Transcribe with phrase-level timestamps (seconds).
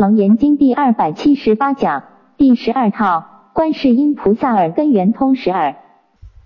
[0.00, 2.08] 楞严经第二百七十八讲
[2.38, 5.76] 第十二套观世音菩萨耳根圆通十二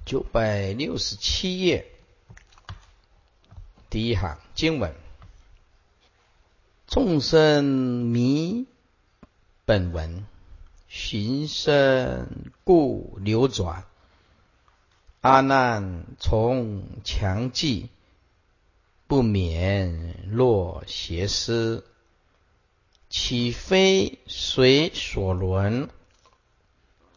[0.04, 1.86] 九百六十七页
[3.88, 4.92] 第一行经文：
[6.88, 8.66] 众生迷
[9.64, 10.26] 本文，
[10.88, 12.26] 寻声
[12.64, 13.84] 故流转。
[15.20, 17.88] 阿难从强记，
[19.06, 21.84] 不免落邪思。
[23.16, 25.88] 岂非随所轮，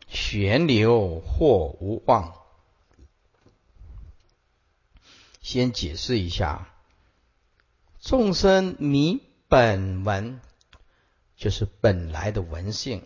[0.07, 2.35] 旋流或无望？
[5.41, 6.71] 先解释一下，
[7.99, 10.39] 众生迷本文，
[11.35, 13.03] 就是本来的文性，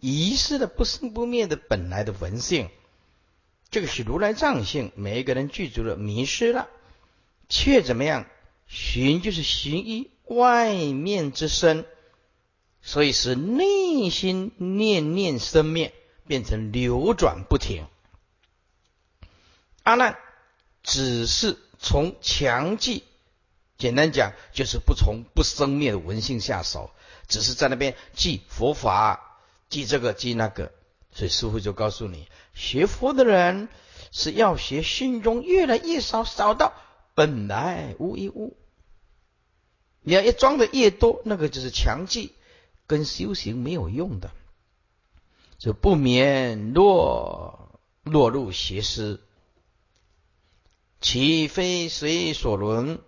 [0.00, 2.70] 遗失的不生不灭的本来的文性，
[3.68, 6.66] 这个是如来藏性，每一个人具足了，迷失了，
[7.50, 8.24] 却怎么样？
[8.66, 11.86] 寻就是寻一外面之身。
[12.86, 15.92] 所以是内心念念生灭，
[16.28, 17.84] 变成流转不停。
[19.82, 20.16] 阿难
[20.84, 23.02] 只是从强记，
[23.76, 26.92] 简单讲就是不从不生灭的文性下手，
[27.26, 30.72] 只是在那边记佛法，记这个记那个。
[31.10, 33.68] 所以师傅就告诉你，学佛的人
[34.12, 36.72] 是要学心中越来越少，少到
[37.16, 38.56] 本来无一物。
[40.02, 42.32] 你要一装的越多，那个就是强记。
[42.86, 44.30] 跟修行没有用的，
[45.58, 49.20] 就不免落落入邪思，
[51.00, 53.00] 岂非随所轮？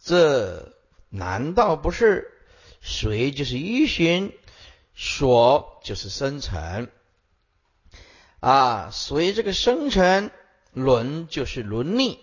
[0.00, 0.74] 这
[1.10, 2.32] 难道不是
[2.80, 4.32] 随就是依循，
[4.94, 6.88] 所就是生成
[8.40, 8.90] 啊？
[8.90, 10.30] 随这个生成
[10.72, 12.20] 轮就是轮逆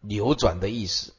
[0.00, 1.14] 流转的意思，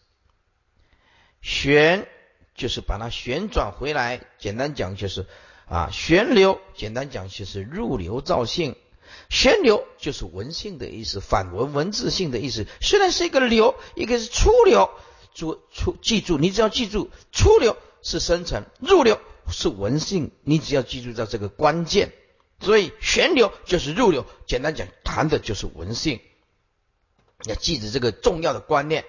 [1.41, 2.09] 旋。
[2.57, 5.27] 就是把它旋转回来，简单讲就是
[5.67, 6.59] 啊，旋流。
[6.75, 8.75] 简单讲就是入流造性，
[9.29, 12.65] 旋流就是文性的意思，反文文字性的意思。
[12.81, 14.89] 虽然是一个流，一个是出流，
[15.35, 19.19] 出出记住，你只要记住出流是生成，入流
[19.51, 22.11] 是文性，你只要记住到这个关键。
[22.59, 26.19] 所以旋流就是入流，简单讲谈的就是文性，
[27.45, 29.05] 要记住这个重要的观念。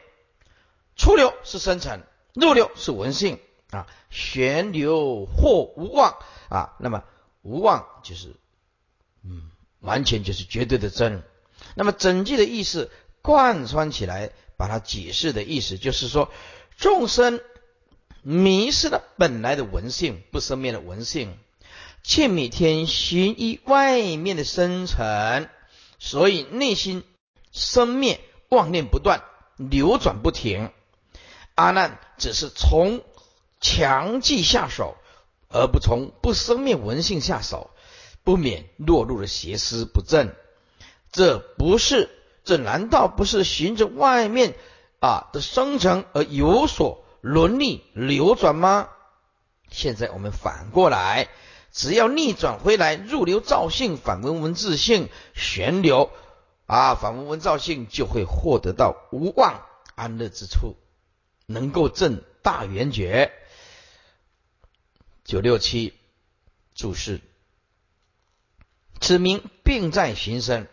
[0.96, 2.02] 出流是生成。
[2.40, 3.38] 入流是文性
[3.70, 6.16] 啊，旋流或无望
[6.48, 7.04] 啊，那么
[7.42, 8.36] 无望就是
[9.24, 9.50] 嗯，
[9.80, 11.22] 完全就是绝对的真。
[11.74, 12.90] 那么整句的意思
[13.22, 16.30] 贯穿起来，把它解释的意思就是说，
[16.76, 17.40] 众生
[18.22, 21.36] 迷失了本来的文性，不生灭的文性，
[22.02, 25.48] 却每天寻依外面的生成，
[25.98, 27.04] 所以内心
[27.52, 29.22] 生灭妄念不断，
[29.56, 30.70] 流转不停。
[31.58, 33.02] 阿难只是从
[33.60, 34.94] 强记下手，
[35.48, 37.70] 而不从不生灭文性下手，
[38.22, 40.32] 不免落入了邪思不正。
[41.10, 42.10] 这不是？
[42.44, 44.54] 这难道不是循着外面
[45.00, 48.88] 啊的生成而有所轮逆流转吗？
[49.68, 51.28] 现在我们反过来，
[51.72, 56.08] 只要逆转回来，入流造性，反文文自性旋流
[56.66, 59.62] 啊，反文文造性就会获得到无妄
[59.96, 60.76] 安乐之处。
[61.50, 63.32] 能够证大圆觉，
[65.24, 65.94] 九六七
[66.74, 67.22] 注释，
[69.00, 70.66] 此名病在寻声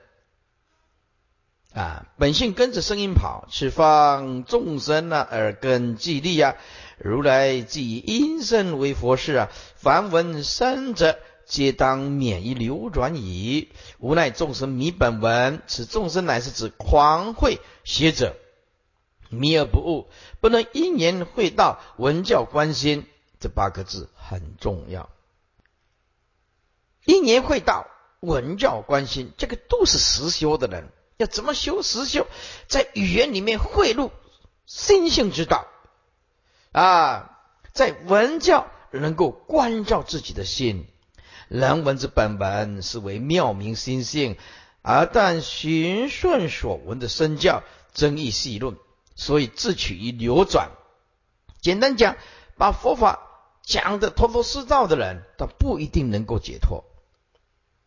[1.73, 6.57] 啊，本性跟着声音跑，此方众生啊，耳根既利啊，
[6.97, 13.69] 如来即以音声为佛事啊，凡闻声者，皆当免于流转矣。
[13.99, 18.35] 无奈众生迷本文，此众生乃是指狂慧邪者。
[19.29, 20.09] 迷而不悟，
[20.39, 23.05] 不能因缘会道，文教观心，
[23.39, 25.09] 这八个字很重要。
[27.05, 27.87] 因缘会道，
[28.19, 30.89] 文教观心，这个都是实修的人。
[31.17, 32.27] 要怎么修实修？
[32.67, 34.11] 在语言里面汇入
[34.65, 35.67] 心性之道
[36.71, 37.39] 啊，
[37.73, 40.87] 在文教能够关照自己的心。
[41.47, 44.35] 人文之本文是为妙明心性，
[44.81, 47.63] 而但循顺所闻的身教，
[47.93, 48.75] 争议细论。
[49.15, 50.71] 所以自取于流转。
[51.61, 52.17] 简单讲，
[52.57, 53.21] 把佛法
[53.63, 56.83] 讲的头头是道的人，他不一定能够解脱。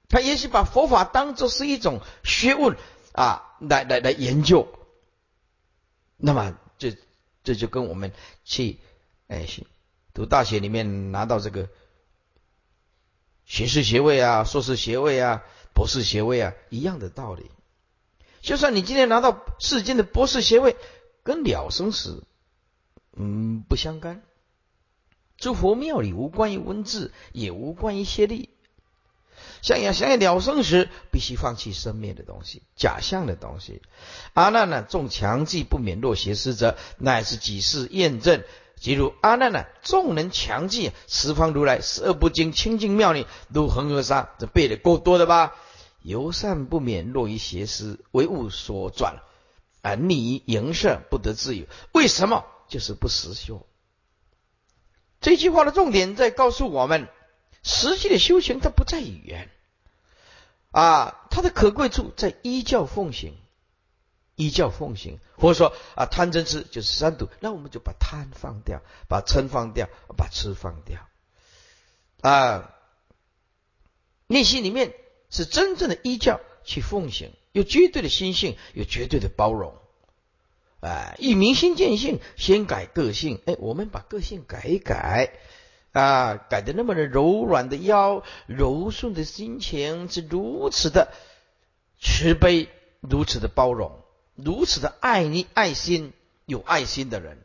[0.08, 2.76] 他也许把佛法当作是一种学问
[3.12, 4.66] 啊，来来来研究。
[6.16, 6.96] 那么这
[7.44, 8.80] 这就跟我们去
[9.28, 9.46] 哎
[10.14, 11.68] 读大学里面拿到这个
[13.44, 15.44] 学士学位啊、硕士学位啊、
[15.74, 17.50] 博士学位啊一样的道理。
[18.40, 20.74] 就算你今天拿到世间的博士学位。
[21.22, 22.24] 跟了生死，
[23.16, 24.22] 嗯，不相干。
[25.36, 28.50] 诸佛庙里无关于文字，也无关于谢力。
[29.62, 33.82] 想要想要了生时，必须放弃生灭的东西、假象的东西。
[34.34, 38.42] 阿难呢，重强记不免落邪师者，乃是几世验证。
[38.76, 45.54] 即如阿难呢，众人强记十方如来十二不精清净妙理如恒河沙，这背的够多的吧？
[46.02, 49.20] 由善不免落于邪师，为物所转，
[49.88, 51.66] 而逆于营色，不得自由。
[51.92, 52.44] 为什么？
[52.68, 53.66] 就是不实修。
[55.20, 57.08] 这句话的重点在告诉我们。
[57.64, 59.50] 实际的修行，它不在语言
[60.70, 63.36] 啊，它的可贵处在依教奉行，
[64.36, 65.18] 依教奉行。
[65.36, 71.00] 或者说啊，贪嗔痴就是三毒，那我们就把贪放掉，把嗔放掉，把痴放掉
[72.20, 72.74] 啊。
[74.28, 74.94] 内心里面
[75.30, 79.72] 是真正的依教去奉行，有绝对的心性，有绝对的包容。
[80.80, 83.40] 哎，以明心见性，先改个性。
[83.46, 85.32] 哎，我们把个性改一改。
[85.92, 91.10] 啊，改的那么的柔软的腰，柔顺的心情，是如此的
[91.98, 92.68] 慈悲，
[93.00, 94.02] 如此的包容，
[94.34, 96.12] 如此的爱你爱心，
[96.44, 97.38] 有爱心的人。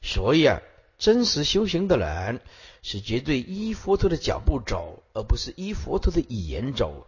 [0.00, 0.62] 所以啊，
[0.96, 2.40] 真实修行的人
[2.82, 7.06] 是绝对依佛陀的脚步走，而不是依佛陀的语言走。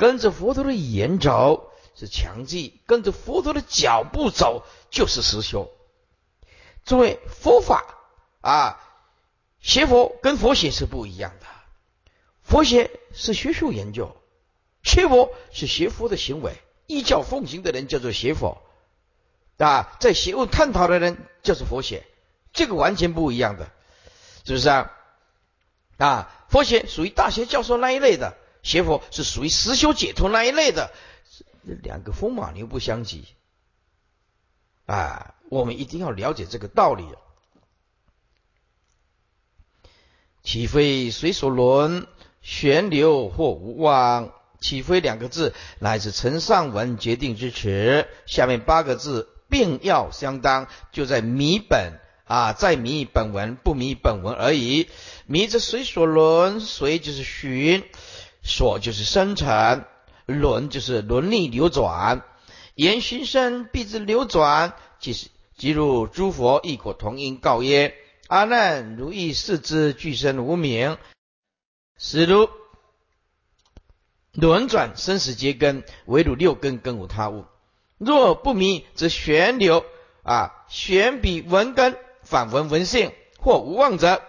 [0.00, 5.70] 跟着佛陀的语言走是强记，跟着佛陀的脚步走就是实修。
[6.86, 7.84] 诸位，佛法
[8.40, 8.80] 啊。
[9.60, 11.46] 学佛跟佛学是不一样的，
[12.42, 14.16] 佛学是学术研究，
[14.82, 16.56] 学佛是学佛的行为，
[16.86, 18.62] 依教奉行的人叫做学佛
[19.58, 22.06] 啊，在学问探讨的人就是佛学，
[22.54, 23.70] 这个完全不一样的，
[24.46, 24.90] 是不是啊？
[25.98, 30.92] 啊，佛学属于大学教授那一类的，邪佛是属于实修解脱那一类的，
[31.82, 33.24] 两个风马牛不相及
[34.86, 37.04] 啊，我们一定要了解这个道理。
[40.42, 42.06] 岂非随所轮，
[42.40, 44.32] 旋流或无望？
[44.58, 48.06] 岂非两个字，乃是陈上文决定之词。
[48.26, 54.88] 下面八个字并要相当，就在迷本啊，在迷本文，不迷本文而已。
[55.26, 57.84] 迷则随所轮，随就是寻，
[58.50, 59.84] 所就是生成，
[60.26, 62.22] 轮就是轮力流转，
[62.74, 67.94] 言寻生必之流转，即是即如诸佛异口同音告曰。
[68.26, 70.98] 阿难，如意四之俱生无名，
[71.98, 72.48] 实如
[74.32, 77.46] 轮转生死皆根，唯汝六根根无他物。
[77.98, 79.84] 若不迷，则旋流
[80.22, 84.22] 啊，旋比文根，反闻文性，或无妄者，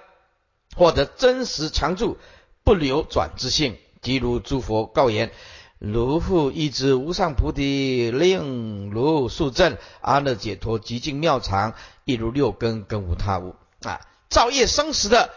[0.75, 2.17] 获得真实常住
[2.63, 3.77] 不流转之性。
[4.01, 5.31] 即如诸佛告言：
[5.77, 13.55] 如复一之无上菩提，令如速证阿耨解脱极尽妙常，亦如六根根无他物。
[13.83, 15.31] 啊，造业生死的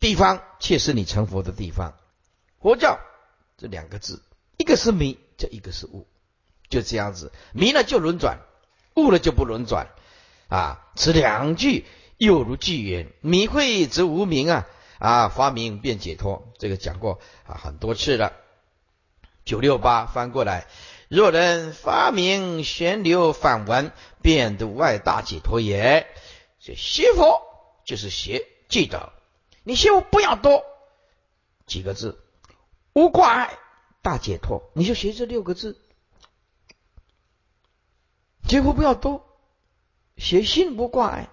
[0.00, 1.94] 地方，却是你成佛的地方。
[2.60, 2.98] 佛教
[3.56, 4.22] 这两个字，
[4.56, 6.06] 一个是迷，这一个是悟，
[6.68, 7.32] 就这样子。
[7.52, 8.40] 迷了就轮转，
[8.94, 9.88] 悟了就不轮转。
[10.48, 11.84] 啊，此两句
[12.16, 14.66] 又如句言：迷会则无名啊！
[14.98, 16.52] 啊，发明便解脱。
[16.58, 18.32] 这个讲过啊很多次了。
[19.44, 20.66] 九六八翻过来，
[21.08, 23.92] 若能发明旋流反文，
[24.22, 26.06] 便度外大解脱也。
[26.60, 27.46] 这学佛。
[27.84, 29.14] 就是学，记得
[29.62, 30.62] 你学佛不要多
[31.64, 32.22] 几个字，
[32.92, 33.58] 无挂碍
[34.02, 35.80] 大解脱，你就学这六个字。
[38.46, 39.24] 学佛不要多，
[40.18, 41.30] 学心不挂碍，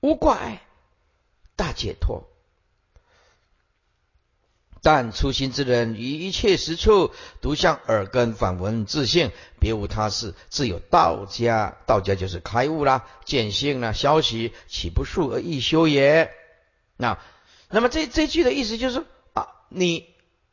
[0.00, 0.66] 无挂碍
[1.54, 2.24] 大解脱。
[4.82, 7.10] 但初心之人于一切时处，
[7.42, 11.76] 独向耳根反闻自性，别无他事，自有道家。
[11.86, 16.30] 道家就是开悟啦、见性啦、消息，岂不速而易修也？
[16.96, 17.18] 那，
[17.68, 20.06] 那么这这句的意思就是啊，你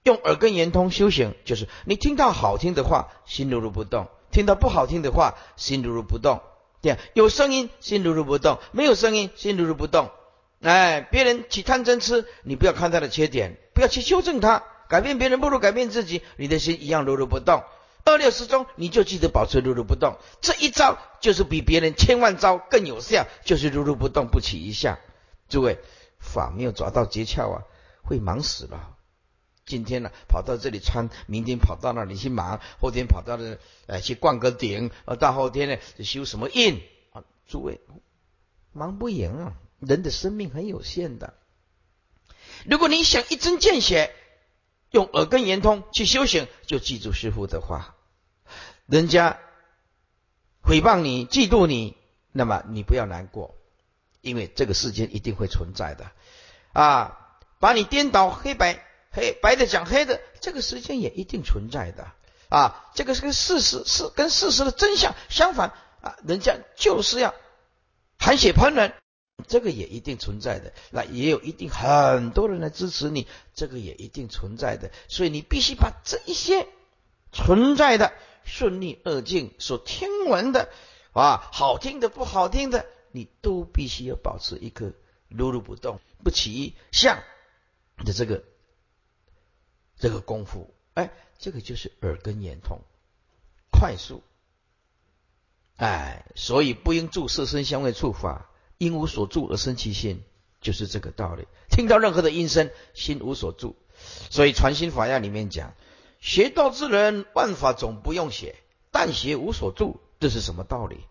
[0.04, 6.42] 用耳根圆通修行，就是你听到好听的话，心如如不动；听到不好听的话，心如如不动。
[6.82, 10.12] 对，有声音，心如如不动；没有声音，心如如不动。
[10.62, 14.64] 哎，别人起贪嗔痴，你不要看他的缺点，不要去修正他。
[14.90, 17.64] 改变别人不如改变自己，你的心一样如如不动。
[18.06, 20.18] 二六十中，你就记得保持如如不动。
[20.40, 24.98] 这一招就是比别人千万招更有效，就是如如不动，不起一下。
[25.50, 25.78] 诸位，
[26.20, 27.64] 法没有抓到诀窍啊，
[28.02, 28.96] 会忙死了。
[29.66, 37.26] 今天呢，跑到这里穿，明天跑到那里去忙，后天跑到那呃去逛个顶，呃，大后天呢修什么印啊？
[37.46, 37.82] 诸位，
[38.72, 39.54] 忙不赢啊。
[39.80, 41.34] 人的生命很有限的，
[42.66, 44.14] 如果你想一针见血，
[44.90, 47.96] 用耳根圆通去修行，就记住师傅的话。
[48.88, 49.38] 人家
[50.64, 51.98] 诽谤你、嫉妒你，
[52.32, 53.56] 那么你不要难过，
[54.22, 56.12] 因为这个世间一定会存在的。
[56.74, 62.08] 啊，把你颠倒黑白，黑白的讲黑的，这个世间也一定存在的。
[62.50, 67.36] 啊，这个是个事实，是跟事实的真相相反啊，人家就是要
[68.18, 68.94] 含血喷人，
[69.46, 76.68] 这个也一定存在的，那也有一定很多人来支持你，这个也一定存在的，所以你必须把这一些
[77.32, 78.14] 存在的
[78.44, 80.70] 顺利二境所听闻的
[81.14, 82.86] 啊，好听的不好听的。
[83.12, 84.92] 你都必须要保持一颗
[85.28, 87.24] 如如不动、不起相
[88.06, 88.44] 的这个
[89.98, 92.82] 这个功夫，哎，这个就是耳根眼通，
[93.72, 94.22] 快速，
[95.78, 98.47] 哎，所以不应住色身香味触法，
[98.78, 100.24] 因无所住而生其心，
[100.62, 101.48] 就是这个道理。
[101.70, 103.76] 听到任何的音声，心无所住，
[104.30, 105.74] 所以传心法要里面讲，
[106.20, 108.56] 学道之人，万法总不用写，
[108.92, 111.06] 但学无所住，这是什么道理？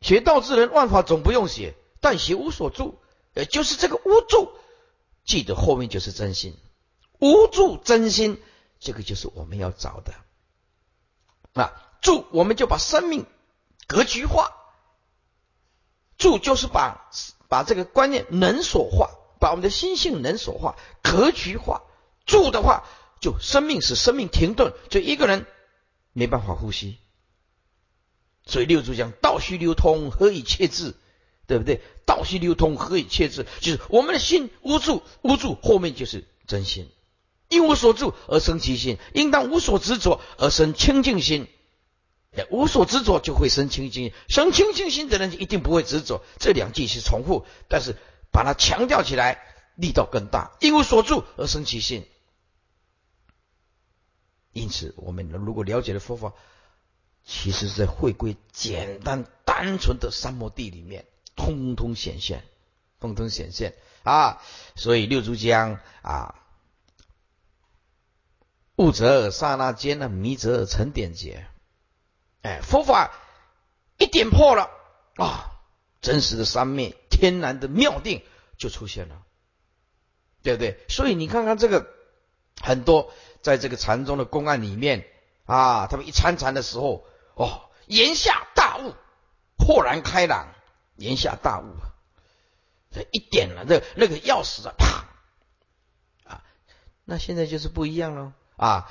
[0.00, 2.98] 学道之人，万法总不用写，但学无所住，
[3.34, 4.52] 也就是这个无住，
[5.24, 6.56] 记得后面就是真心，
[7.18, 8.40] 无住真心，
[8.78, 10.14] 这个就是我们要找的
[11.54, 11.82] 啊。
[12.02, 13.26] 住，我们就把生命
[13.88, 14.52] 格局化，
[16.18, 17.10] 住就是把
[17.48, 21.82] 把这个观念能所化，把我们的心性能所化，格局化。
[22.24, 22.84] 住的话，
[23.20, 25.46] 就生命使生命停顿，就一个人
[26.12, 26.98] 没办法呼吸。
[28.44, 30.94] 所以六祖讲道须流通，何以切智？
[31.46, 31.80] 对不对？
[32.04, 33.46] 道须流通，何以切智？
[33.60, 36.90] 就是我们的心无助，无助后面就是真心。
[37.48, 41.46] 因无所住而生其心，应当无所执着而生清净心。
[42.50, 46.22] 无所执着就会生清净心，生清净心的人一定不会执着。
[46.38, 47.96] 这两句是重复，但是
[48.32, 49.40] 把它强调起来，
[49.76, 50.56] 力道更大。
[50.60, 52.06] 因无所住而生其心。
[54.52, 56.32] 因此，我们如果了解了佛法。
[57.28, 62.44] 其实，在回归简单单纯的三摩地里面，通通显现，
[63.00, 63.74] 通通显现
[64.04, 64.40] 啊！
[64.76, 66.36] 所以六祖讲啊，
[68.76, 71.48] 悟则刹那间呢，迷则成点劫。
[72.46, 73.12] 哎，佛法
[73.98, 74.70] 一点破了
[75.16, 75.50] 啊，
[76.00, 78.24] 真实的三昧、天然的妙定
[78.56, 79.22] 就出现了，
[80.42, 80.78] 对不对？
[80.88, 81.88] 所以你看看这个，
[82.62, 83.12] 很多
[83.42, 85.08] 在这个禅宗的公案里面
[85.44, 87.04] 啊，他们一参禅的时候。
[87.38, 88.94] 哦，言下大悟，
[89.58, 90.54] 豁然开朗，
[90.94, 91.92] 言下大悟啊，
[92.90, 95.04] 这一点了，这那个钥匙啊，啪
[96.24, 96.42] 啊，
[97.04, 98.90] 那现在就是不一样了啊！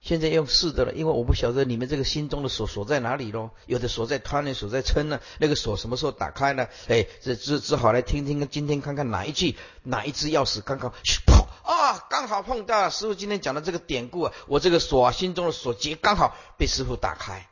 [0.00, 6.68] 现在用是的了，因为我不晓得你们这个心中的锁锁在哪里喽，有的锁在贪呢，锁在嗔呢，那个锁什么时候打开呢？
[6.86, 17.48] 哎，这只只好来听听，今天看看哪一句哪一只钥匙刚刚砰啊，刚好碰到师傅今天讲的这个典故啊，我这个锁啊心中的锁结刚好被师傅打开。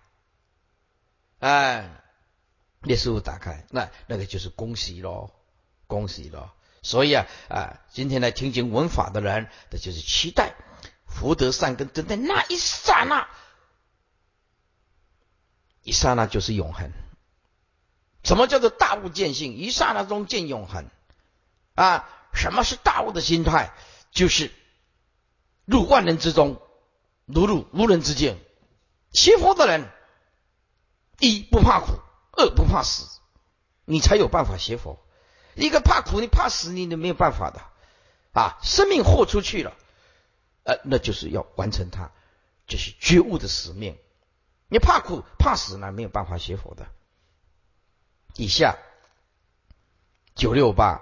[1.38, 2.00] 哎，
[2.80, 5.30] 被师傅打开，那那个就是恭喜喽，
[5.86, 6.48] 恭喜喽！
[6.82, 10.54] 所以啊啊，今天来听经闻法的人，那就是期待
[11.18, 13.26] 福德善根，等待那一刹那，
[15.82, 16.92] 一刹那就是永恒。
[18.22, 19.54] 什么叫做大悟见性？
[19.54, 20.90] 一刹那中见永恒
[21.74, 22.08] 啊！
[22.34, 23.72] 什么是大悟的心态？
[24.10, 24.52] 就是
[25.64, 26.60] 入万人之中，
[27.24, 28.38] 如入无人之境。
[29.12, 29.90] 学佛的人。
[31.18, 31.92] 一不怕苦，
[32.32, 33.06] 二不怕死，
[33.86, 35.02] 你才有办法学佛。
[35.54, 37.62] 一个怕苦，你怕死，你都没有办法的
[38.38, 38.58] 啊！
[38.62, 39.72] 生命豁出去了，
[40.66, 42.10] 呃，那就是要完成它，
[42.66, 43.96] 就是觉悟的使命。
[44.68, 46.88] 你怕苦怕死呢，没有办法学佛的。
[48.34, 48.76] 以下
[50.34, 51.00] 九六八，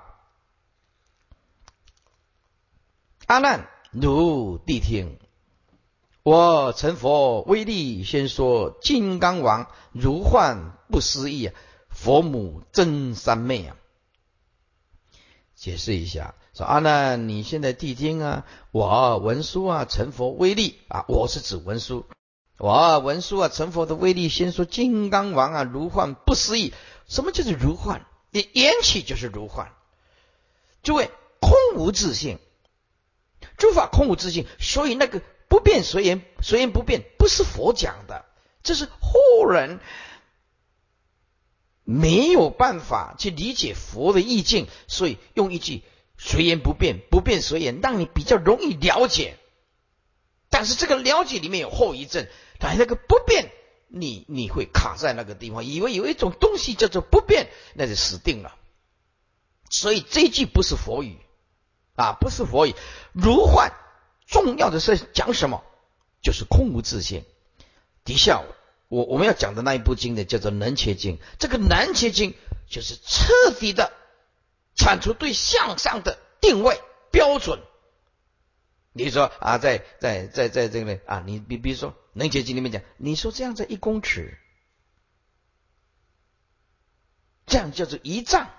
[3.27, 5.19] 阿难，如谛听。
[6.23, 11.51] 我成佛威力，先说金刚王如幻不思议，
[11.89, 13.77] 佛母真三昧啊！
[15.65, 22.05] 解释一下，说阿难，你现在谛听啊，我文殊啊成佛威力啊，我是指文殊，
[22.59, 26.75] 我文殊啊成佛的威力，先说金刚王啊如幻不思议，
[27.09, 28.05] 什么叫做如幻？
[28.31, 29.73] 你言起就是如幻，
[30.83, 32.39] 诸位空无自性，
[33.57, 35.23] 诸法空无自性，所以那个。
[35.47, 38.25] 不变随缘，随缘不变，不是佛讲的，
[38.65, 39.79] 这是后人
[41.85, 45.83] 没有办法去理解佛的意境，所以用一句
[46.19, 49.37] “随缘不变，不变随缘”，让你比较容易了解。
[50.49, 52.27] 但是这个了解里面有后遗症，
[52.61, 53.51] 来那个不变，
[53.89, 58.55] 你你会卡在那个地方，以为有一种东西叫做不变，那就死定了。
[59.69, 61.19] 所以这一句不是佛语
[61.97, 62.75] 啊，不是佛语，
[63.13, 63.73] 如幻。
[64.27, 65.63] 重要的是讲什么？
[66.23, 67.25] 就是空无自性。
[68.05, 68.43] 底下
[68.89, 71.19] 我我们要讲的那一部经呢，叫做《能切经》。
[71.39, 72.33] 这个《能切经》
[72.69, 73.93] 就是彻底的
[74.75, 77.61] 铲除对向上的定位标准。
[78.93, 84.39] 你说啊，在在在在这个啊，你比比如说《能切经》里面讲，你说这样子一公尺，
[87.47, 88.51] 这样叫做一丈，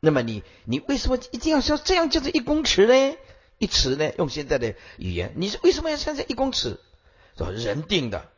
[0.00, 3.16] 那么你你为什么一定要说这样叫做一公尺呢？
[3.58, 4.12] 一尺呢？
[4.18, 6.80] 用现在的语言，你是为什么要算在一公尺？
[7.36, 8.28] 说人定的，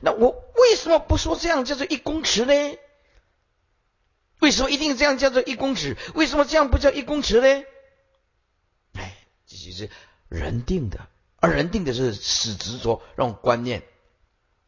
[0.00, 2.78] 那我为什么不说这样叫做一公尺呢？
[4.40, 5.96] 为什么一定这样叫做一公尺？
[6.14, 7.64] 为什么这样不叫一公尺呢？
[8.94, 9.90] 哎，这就是。
[10.28, 11.08] 人定的，
[11.40, 13.82] 而人定的是死执着那种观念。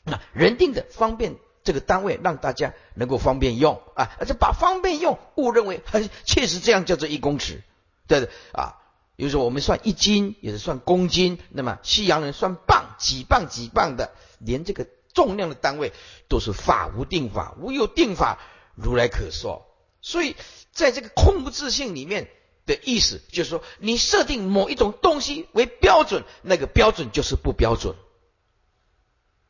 [0.02, 5.80] 那人定的方便这个单位让大家能够方便用啊，而且把方便用误认为
[6.24, 7.62] 确实这样叫做一公尺，
[8.08, 8.81] 对的啊。
[9.22, 14.10] 比如说我们算一斤也是算公斤，那么西洋人算磅几磅几磅的，
[14.40, 15.92] 连这个重量的单位
[16.26, 18.40] 都是法无定法，无有定法，
[18.74, 19.64] 如来可说。
[20.00, 20.34] 所以
[20.72, 22.28] 在这个空无自性里面。
[22.64, 27.96] 的意思就是说，你设定某一种东西为标准，那个标准就是不标准。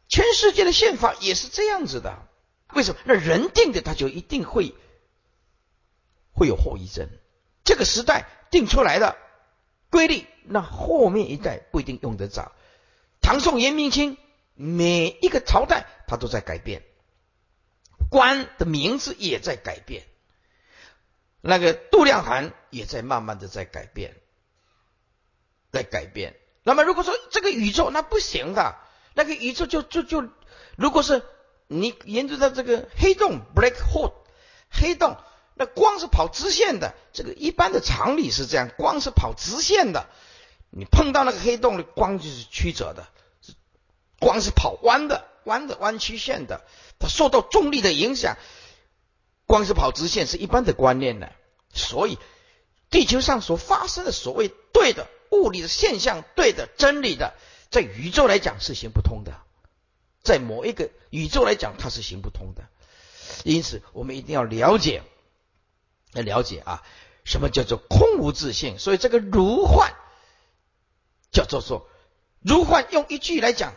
[0.09, 2.27] 全世界的宪法也是这样子的。
[2.73, 3.01] 为什么？
[3.05, 4.75] 那人定的，他就一定会
[6.33, 7.09] 会有后遗症。
[7.65, 9.19] 这个时代定出来的
[9.93, 12.51] 规律，那后面一代不一定用得着。
[13.21, 14.17] 唐宋元明清
[14.55, 16.83] 每一个朝代，它都在改变，
[18.11, 20.05] 官的名字也在改变。
[21.43, 24.17] 那个度量衡也在慢慢的在改变，
[25.71, 26.37] 在改变。
[26.63, 28.77] 那么如果说这个宇宙那不行的，
[29.15, 30.27] 那个宇宙就就就，
[30.77, 31.23] 如果是
[31.67, 34.15] 你研究到这个黑洞 （black hole），
[34.71, 35.19] 黑洞
[35.67, 40.09] 光是跑直线的，这个一般的常理是这样，光是跑直线的，
[40.71, 43.07] 你碰到那个黑洞的光就是曲折的，
[44.19, 46.65] 光是跑弯的，弯的弯曲线的，
[46.99, 48.37] 它受到重力的影响。
[49.47, 51.29] 光是跑直线是一般的观念呢，
[51.75, 52.19] 所以
[52.89, 57.35] 地球上所发生的所谓对的物理的现象、对的真理的，
[57.71, 59.33] 在宇宙来讲是行不通的，
[60.23, 62.63] 在某一个宇宙来讲它是行不通的。
[63.45, 65.03] 因此，我们一定要了解，
[66.13, 66.83] 要了解啊，
[67.25, 68.79] 什么叫做空无自性？
[68.79, 69.95] 所以这个如幻
[71.31, 71.89] 叫做说，
[72.41, 73.75] 如幻用一句来讲，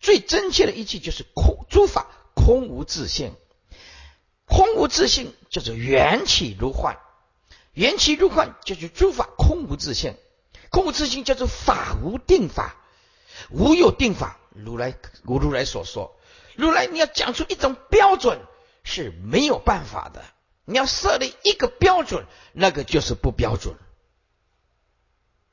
[0.00, 3.34] 最真切的一句就是空诸法空无自性。
[4.46, 6.98] 空无自性叫做缘起如幻，
[7.72, 10.14] 缘起如幻就是诸法空无自性，
[10.70, 12.76] 空无自性叫做法无定法，
[13.50, 14.38] 无有定法。
[14.54, 16.14] 如来如如来所说，
[16.56, 18.38] 如来你要讲出一种标准
[18.84, 20.22] 是没有办法的，
[20.72, 23.76] 你要设立一个标准，那个就是不标准，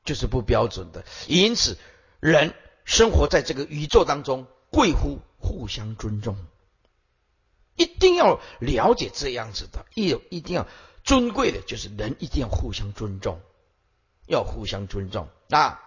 [0.04, 1.04] 就是不标准的。
[1.28, 1.78] 因此，
[2.18, 2.54] 人
[2.84, 6.36] 生活在这个宇宙当中，贵乎互相尊重。
[7.76, 10.66] 一定要了解这样子的，一有一定要
[11.02, 13.40] 尊贵的，就是人一定要互相尊重，
[14.26, 15.80] 要互相尊重啊！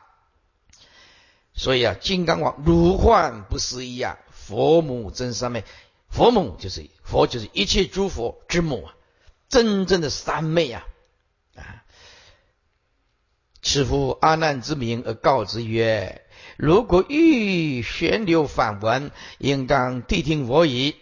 [1.53, 5.63] 所以啊，金刚王如幻不思议啊，佛母真三昧，
[6.09, 8.95] 佛母就是佛，就是一切诸佛之母啊，
[9.53, 10.83] 真正的三昧啊
[11.55, 11.85] 啊！
[13.61, 16.23] 此夫阿难之名而告之曰：
[16.57, 20.95] 如果欲旋流反闻，应当谛听我语。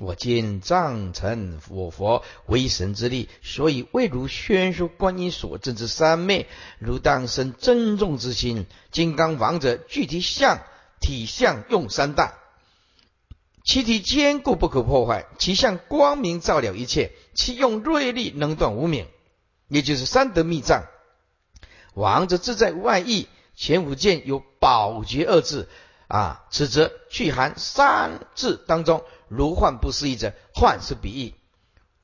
[0.00, 6.46] 我今藏成我佛为神之力，所以未如宣说观音所证之三昧，
[6.78, 8.66] 如当生珍重之心。
[8.90, 10.60] 金刚王者具体相
[11.00, 12.34] 体相用三大，
[13.64, 19.06] 其体坚固不可破坏，其相光明照了一切，其用锐利能断无明，
[19.68, 20.84] 也就是三德密藏。
[21.94, 25.68] 王者自在万意，前五件有宝觉二字
[26.08, 29.04] 啊，此则去含三字当中。
[29.28, 31.34] 如幻不思议者，幻是比喻，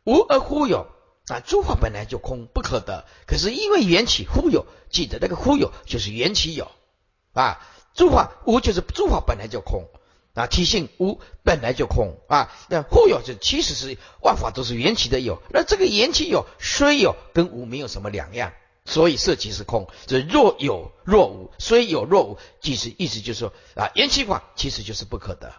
[0.04, 0.86] 无而忽有
[1.26, 1.40] 啊！
[1.40, 3.04] 诸法本来就空，不可得。
[3.26, 6.70] 可是因为缘起忽有，记得那个忽有就是缘起有
[7.34, 7.60] 啊。
[7.92, 9.88] 诸法无就是诸法本来就空
[10.38, 12.52] 啊，体性无本来就空啊。
[12.68, 18.52] 那忽有就其实是万法都是缘起的有，那这个缘起有虽有跟无没有什么两样，
[18.84, 19.88] 所以色即是空。
[20.06, 25.52] 这若有若无，虽有若无，即是意思就是说啊，缘起法其实就是不可得。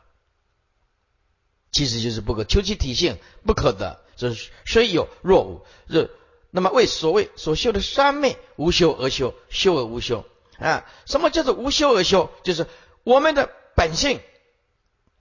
[1.71, 5.61] 其实就是不可求其体性不可得，这是虽有若无。
[5.87, 6.09] 这
[6.49, 10.25] 那么为所谓所修的三昧无修而修，修而无修
[10.57, 10.87] 啊？
[11.05, 12.31] 什么叫做无修而修？
[12.41, 12.65] 就是
[13.03, 14.19] 我们的本性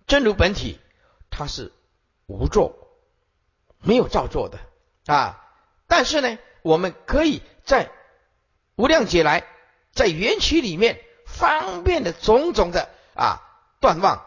[0.09, 0.81] 真如本体，
[1.31, 1.71] 它是
[2.27, 2.75] 无作，
[3.81, 4.59] 没有造作的
[5.07, 5.41] 啊。
[5.87, 7.93] 但是呢，我们可以在
[8.75, 9.47] 无量劫来，
[9.93, 13.41] 在缘起里面方便的种种的啊
[13.81, 14.25] 断妄。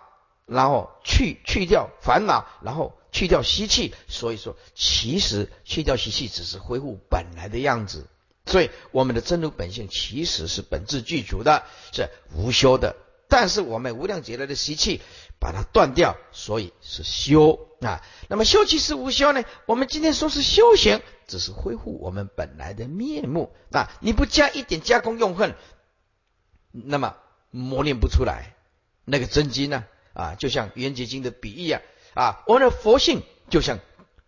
[0.47, 8.07] 然后去去掉烦恼，然后去掉习气，所以说其实去掉习气只是恢复本来的样子。
[8.45, 11.63] 所以我们的真如本性其实是本质具足的，
[11.93, 12.97] 是无修的。
[13.29, 14.99] 但是我们无量劫来的习气
[15.41, 18.01] 把它断掉，所以是修啊。
[18.29, 19.43] 那么修其实无修呢？
[19.65, 23.89] 我们今天说是修行，只是恢复我们本来的面目啊。
[24.01, 25.55] 你不加一点加工用恨，
[26.71, 27.17] 那么
[27.49, 28.55] 磨练不出来
[29.03, 29.83] 那个真经呢？
[30.13, 31.81] 啊，就像圆觉经的比喻啊
[32.13, 33.79] 啊，我们的佛性就像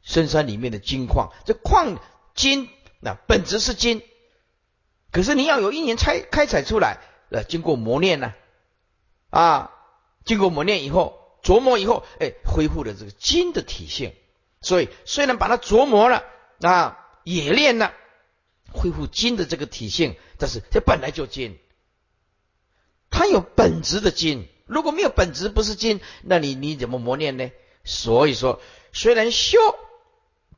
[0.02, 1.99] 深山里面的金矿，这矿
[2.34, 4.02] 金那本质是金，
[5.12, 6.97] 可是你要有一年开开采出来，
[7.30, 8.34] 呃，经过磨练呢。
[9.30, 9.71] 啊，
[10.26, 14.14] 经过磨练以后，琢磨以后，哎，恢复了这个金的体性。
[14.62, 16.24] 所以虽然把它琢磨了
[16.62, 17.94] 啊，冶炼了，
[18.72, 21.60] 恢复金的这个体性，但是这本来就金，
[23.10, 24.48] 它有本质的金。
[24.66, 27.52] 如果没有本质不是金，那你你怎么磨练呢？
[27.84, 28.62] 所以说，
[28.94, 29.60] 虽然修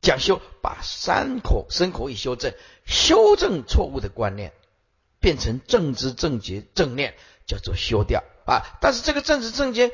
[0.00, 2.54] 讲修，把三口身口一修正，
[2.86, 4.52] 修正错误的观念，
[5.18, 8.22] 变成正知正觉正念，叫做修掉。
[8.46, 8.78] 啊！
[8.80, 9.90] 但是这个政治正见、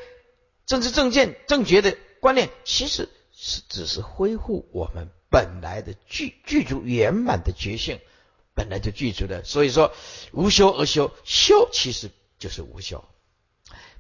[0.67, 7.99] 政治正见、正觉的观念，其实是只是恢复我们本来的具具足圆满的觉性，
[8.55, 9.43] 本来就具足的。
[9.43, 9.93] 所以说，
[10.33, 13.03] 无修而修，修其实就是无修。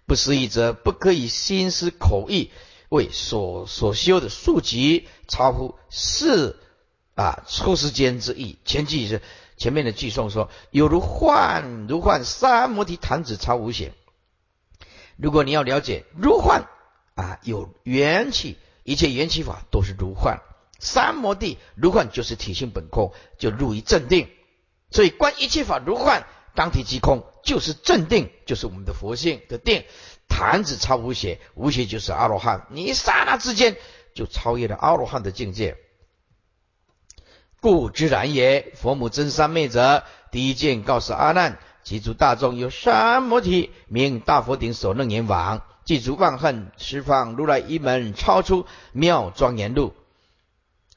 [0.05, 2.51] 不思议者，不可以心思口意
[2.91, 6.57] 为所所修的数级超乎世
[7.15, 8.59] 啊出世间之意。
[8.67, 9.23] 前句是
[9.57, 13.95] 前面的句诵说：有如幻如幻三摩提弹指超无显。
[15.17, 16.69] 如果你要了解如幻
[17.15, 20.41] 啊，有缘起，一切缘起法都是如幻。
[20.79, 24.29] 三摩地如幻就是体性本空，就入于正定。
[24.91, 29.85] 所以观一切法如幻，当体即空，就是正定，就是我们的佛性的定。
[30.29, 32.67] 坛子超无邪，无邪就是阿罗汉。
[32.71, 33.77] 你刹那之间
[34.15, 35.77] 就超越了阿罗汉的境界。
[37.61, 38.73] 故知然也。
[38.75, 41.59] 佛母真三昧者，第一件告诉阿难。
[41.83, 45.63] 记住大众有三摩提，名大佛顶首楞严王。
[45.85, 49.93] 记住万恨十方如来一门，超出妙庄严路。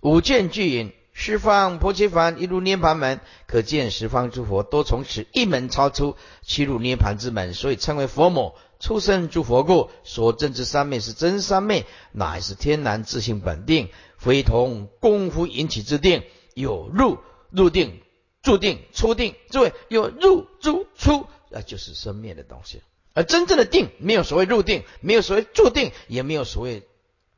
[0.01, 8.53] 五见具引十方婆伽梵一入涅盘门，可见十方诸佛都从此一门超出，七入涅盘之门，所以称为佛母。
[8.77, 17.17] 出生诸佛故，所证之三昧是真三昧，乃是天然自性本定，非同功夫引起之定，有入
[17.49, 18.01] 入定。
[18.45, 22.81] 注定初定，诸位有入、住、出，那，就是生灭的东西。
[23.13, 26.83] 而真正的定，没有所谓入定，没有所谓注定，也没有所谓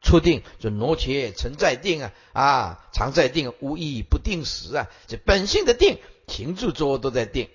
[0.02, 4.88] 初定，就挪且存在定啊啊，常在定，无意不定时啊。
[5.08, 7.50] 这本性的定，停住作都在定。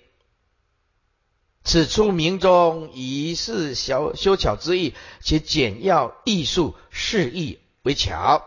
[1.63, 8.43] 此出名中以是小修巧之意，且简要艺术示意为巧。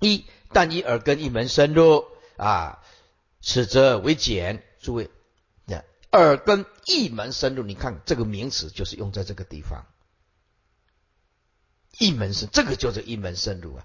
[0.00, 2.06] 一但以耳根一门深入
[2.38, 2.81] 啊。
[3.42, 5.10] 此则为简，诸位，
[5.66, 9.84] 那耳根一门深入，你看这个名词就是用在这个地方。
[11.98, 13.84] 一门深，这个就是一门深入啊。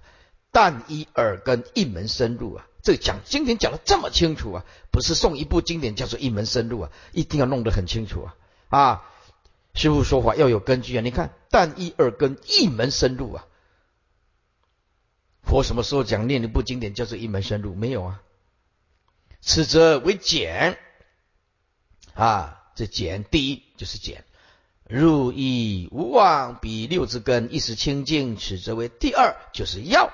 [0.50, 8.36] 但一耳根一门深入啊，这讲经典讲的这么清楚啊，不是送一部经典叫做一门深入啊，一定要弄得很清楚啊
[8.68, 9.04] 啊！
[9.74, 13.46] 师父说法要有根据啊，你看，但一耳根一门深入啊，
[15.42, 17.74] 佛什么时候讲念一部经典叫做一门深入？
[17.74, 18.22] 没有啊。
[19.40, 20.78] 此则为简
[22.14, 24.24] 啊，这简第一就是简，
[24.84, 28.36] 入意无妄，比六之根一时清净。
[28.36, 30.12] 此则为第二，就是要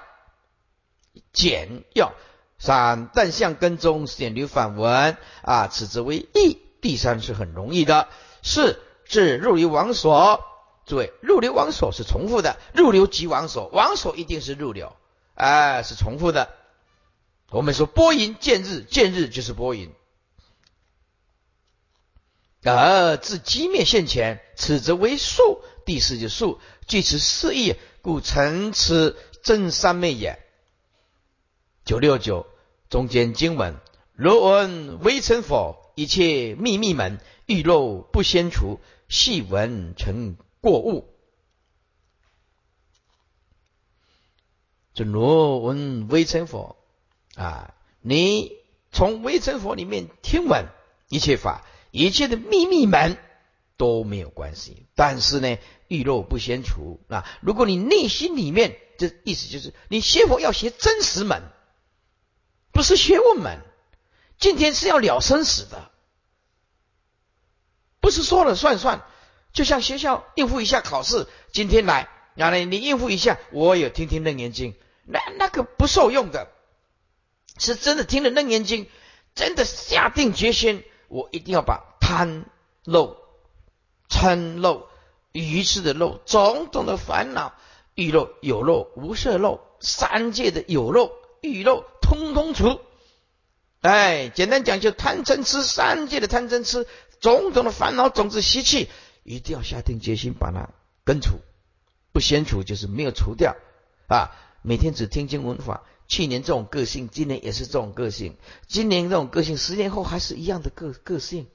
[1.32, 2.12] 简要
[2.58, 6.58] 三，但向根中显流反文啊，此则为易。
[6.80, 8.08] 第三是很容易的，
[8.42, 10.44] 四是入流王所。
[10.87, 14.94] 诸位，入流王所是重复的，入流即王所，王所一定是入流，
[15.34, 16.50] 哎，是重复的。
[17.54, 19.92] 我们说波音见日，见日就是波音。
[22.64, 25.62] 而自机灭现前，此则为数。
[25.86, 30.44] 第四就数，据此四意，故成此真三昧也。
[31.84, 32.46] 九六九
[32.88, 33.76] 中间经文：
[34.14, 35.92] 若闻微尘否？
[35.94, 41.14] 一切秘密门，欲漏不先除，细闻成过物。
[44.92, 46.83] 这若闻微尘否？
[47.36, 48.52] 啊，你
[48.92, 50.66] 从微尘佛里面听闻
[51.08, 53.18] 一切法，一切的秘密门
[53.76, 54.86] 都没有关系。
[54.94, 57.24] 但是呢，欲漏不先除啊。
[57.40, 61.42] 如果你内心里面，这意思就是你学佛要学真实门，
[62.72, 63.58] 不是学问门。
[64.38, 65.90] 今天是要了生死的，
[68.00, 69.02] 不是说了算算。
[69.52, 74.74] 就像学校应付一下考试，今天来，然后你应付一下，我有听听楞严经。
[75.04, 76.48] 那那个不受用的，
[77.58, 78.88] 是真的听了楞严经，
[79.34, 82.46] 真的下定决心，我一定要把贪
[82.84, 83.16] 漏、
[84.08, 84.88] 嗔漏、
[85.32, 87.54] 愚痴的漏、种种的烦恼、
[87.94, 91.12] 欲漏、有漏、无色漏、三界的有漏、
[91.42, 92.80] 欲漏，通通除。
[93.80, 96.86] 哎，简单讲，就贪嗔痴三界的贪嗔痴，
[97.20, 98.88] 种种的烦恼种子习气，
[99.22, 100.70] 一定要下定决心把它
[101.04, 101.38] 根除，
[102.10, 103.54] 不先除就是没有除掉
[104.08, 104.30] 啊。
[104.62, 108.36] 每天只听经闻法，去年这种个性，今年也是这种个性，
[108.66, 111.46] 今年这种个性，十年后还是一样的个个性。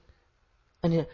[0.82, 1.06] 那你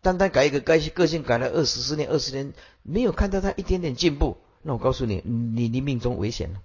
[0.00, 6.62] 单单改一个个性，个性改了二十十年、二十年，没有看到他一点点进步，那我告诉你，你你命中危险了，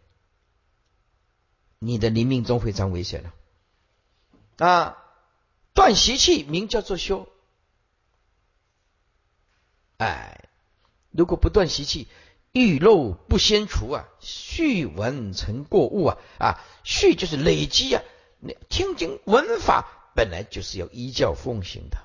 [1.79, 3.33] 你的临命中非常危险了。
[4.57, 4.97] 啊，
[5.73, 7.27] 断习气名叫做修。
[9.97, 10.49] 哎，
[11.11, 12.07] 如果不断习气。
[12.51, 18.01] 欲漏不先除啊，续闻成过物啊啊，续就是累积啊。
[18.39, 21.97] 那听经闻法本来就是要依教奉行的，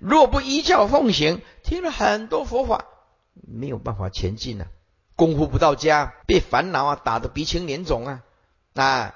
[0.00, 2.86] 若不依教奉行，听了很多佛法，
[3.34, 4.66] 没有办法前进啊，
[5.14, 8.24] 功夫不到家，被烦恼啊打得鼻青脸肿啊
[8.74, 9.14] 啊。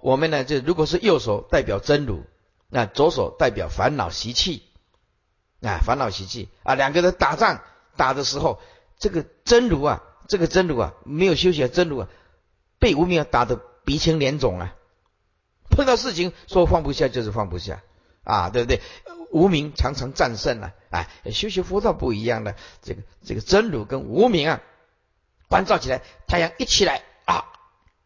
[0.00, 2.24] 我们呢，就如果是右手代表真如，
[2.68, 4.64] 那左手代表烦恼习气
[5.60, 7.62] 啊，烦恼习气啊，两个人打仗。
[7.96, 8.60] 打的时候，
[8.98, 12.08] 这个真如啊，这个真如啊，没有休息啊，真如啊，
[12.78, 14.74] 被无名打得鼻青脸肿啊。
[15.70, 17.82] 碰到事情说放不下就是放不下
[18.24, 18.80] 啊，对不对？
[19.32, 24.62] 无名常常战胜了，哎，修习佛道不一样的，这个这个真如跟无名啊，
[25.48, 27.44] 关照起来，太阳一起来啊，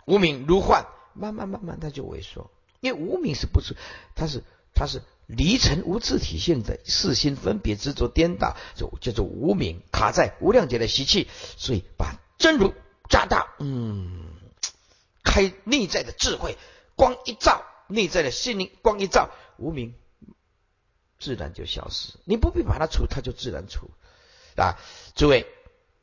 [0.07, 2.51] 无名如幻，慢慢慢慢它就萎缩，
[2.81, 3.77] 因为无名是不是，
[4.15, 4.43] 它是
[4.75, 5.03] 它是。
[5.37, 12.75] 离尘无自体性的四心分别执着颠倒，就叫做无名卡在无量劫的习气，所以把真如
[13.09, 14.27] 加大，嗯，
[15.23, 16.59] 开内在的智慧
[16.97, 19.95] 光一照，内在的心灵光一照，无名
[21.19, 22.19] 自然就消失。
[22.25, 23.91] 你不必把它除，它就自然除
[24.57, 24.77] 啊！
[25.15, 25.47] 诸位，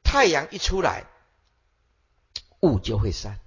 [0.04, 1.06] 太阳一出来，
[2.62, 3.40] 雾就会散。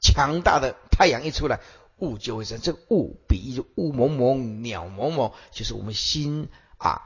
[0.00, 1.60] 强大的太阳一出来。
[2.00, 7.02] 雾就会生，这个雾比喻就雾蒙蒙、鸟蒙蒙，就是我们心啊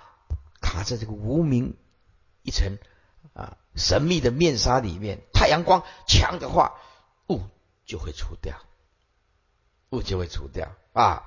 [0.60, 1.76] 卡在这个无名
[2.42, 2.78] 一层
[3.34, 5.20] 啊神秘的面纱里面。
[5.32, 6.74] 太阳光强的话，
[7.28, 7.40] 雾
[7.84, 8.56] 就会除掉，
[9.90, 11.24] 雾就会除掉啊。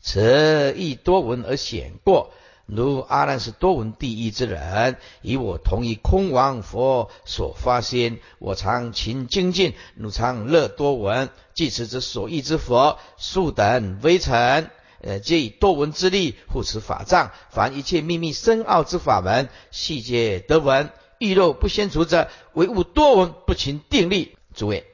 [0.00, 2.32] 此亦多闻而显过。
[2.74, 20.90] 如阿难是多闻第一之人，以我同一空王佛所发心，我常勤精进，汝常乐多闻，即此之所依之佛，数等微尘，呃，皆以多闻之力护持法藏，凡一切秘密深奥之法门，细节得闻。
[21.18, 24.36] 欲肉不先除者，唯物多闻，不勤定力。
[24.54, 24.86] 诸位，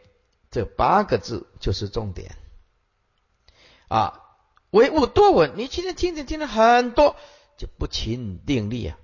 [0.51, 2.35] 这八个字就是重点
[3.89, 4.23] 啊！
[4.71, 7.15] 唯物多闻，你今天听着听了很多。
[7.57, 8.99] 就不勤定力啊，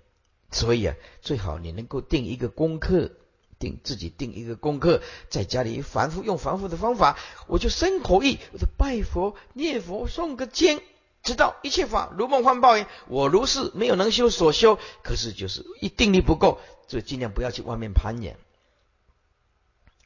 [0.50, 3.12] 所以啊，最好你能够定一个功课，
[3.58, 10.82] 定自己定一个功课，在家里反复用反复的方法，我就生口意，我就拜佛念佛诵个经，
[11.22, 18.36] 知道一切法如梦幻泡影，我如是没有能修所修，可是就是一定力不够，就尽量不要去外面攀岩，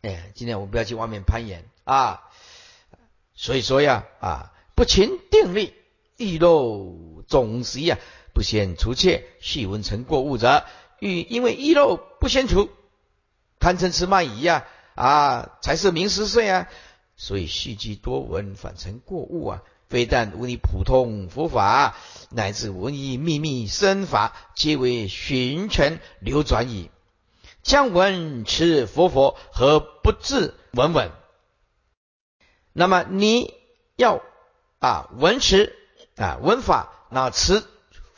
[0.03, 1.65] 哎，尽量我不要去外面攀岩。
[1.85, 2.29] 啊，
[3.35, 5.73] 所以说呀啊，不勤定力，
[6.17, 7.99] 易漏总习呀。
[8.37, 10.67] 不先除切，细闻成过物者，
[10.99, 12.69] 欲因为一漏不先除，
[13.59, 16.69] 贪嗔痴慢疑呀啊，才是名十岁啊，
[17.17, 19.63] 所以细积多闻，反成过物啊。
[19.89, 21.97] 非但无你普通佛法，
[22.29, 26.91] 乃至无你秘密身法，皆为寻尘流转矣。
[27.63, 31.11] 将闻持佛佛，何不自闻闻？
[32.75, 33.55] 那么你
[33.97, 34.21] 要
[34.79, 35.75] 啊闻持
[36.17, 37.65] 啊闻法，那持。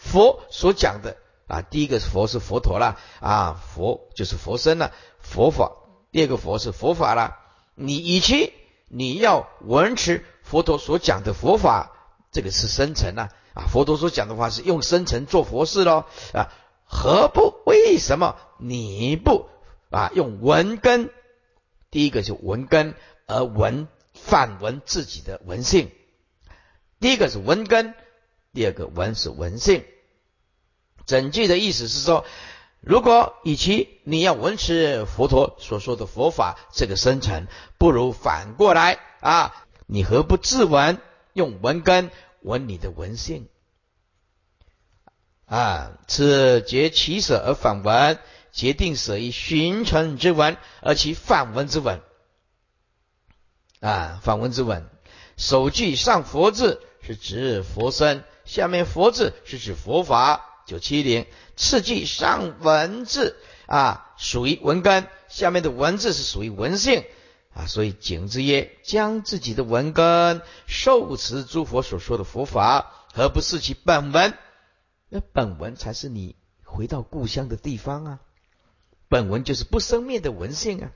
[0.09, 1.17] 佛所讲的
[1.47, 7.39] 啊，第一个是佛是佛陀啦，啊，佛就是佛身了，佛法；第二个佛是佛法啦。
[7.75, 8.53] 你以其
[8.89, 11.93] 你要闻持佛陀所讲的佛法，
[12.33, 16.53] 这个是生成啊，啊，佛陀所讲的话是用生成做佛事喽啊，
[16.85, 17.55] 何不？
[17.67, 19.49] 为什么你不
[19.91, 21.11] 啊用文根？
[21.91, 22.95] 第一个是文根，
[23.27, 25.91] 而文反文自己的文性。
[27.01, 27.95] 第一个是文根，
[28.53, 29.85] 第二个文是文性。
[31.09, 32.27] 整句的意思是说，
[32.81, 37.47] 如果与其你要闻持佛陀所说的佛法，这个生成，
[37.79, 39.55] 不如反过来啊，
[39.87, 41.01] 你何不自闻，
[41.33, 42.11] 用闻根
[42.43, 43.49] 闻你的闻性
[45.47, 45.93] 啊？
[46.07, 48.19] 此结起舍而反闻，
[48.53, 52.03] 决定舍以寻成之闻，而其反文之闻
[53.81, 54.87] 啊，反文之文。
[55.39, 60.45] 首句上佛字是指佛身，下面佛字是指佛法。
[60.69, 61.25] 九七零，
[61.57, 67.05] 次句上文字啊，属于文根，下面的文字是属于文性
[67.55, 74.35] 啊，所以景之曰：将自己的文根受持诸佛所说的佛法，何不是其本文？
[75.09, 78.21] 那本文才是你回到故乡的地方啊！
[79.09, 80.91] 本文就是不生灭的文性啊！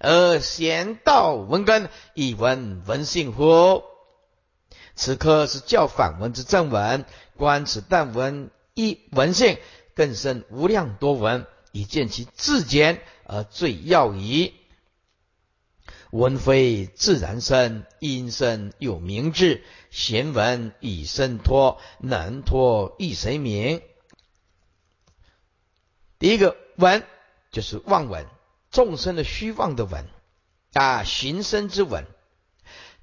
[0.00, 3.82] 而贤道文根，以文文性乎？
[4.96, 7.04] 此刻是教反文之正文，
[7.36, 8.50] 观此但文。
[8.78, 9.58] 一文性
[9.96, 14.54] 更深无量多闻，以见其自简而最要矣。
[16.12, 19.64] 文非自然生，因生有明智。
[19.90, 23.82] 贤文以身托，能托亦谁名？
[26.20, 27.02] 第一个文
[27.50, 28.26] 就是妄文，
[28.70, 30.06] 众生的虚妄的文
[30.72, 32.06] 啊，寻生之文。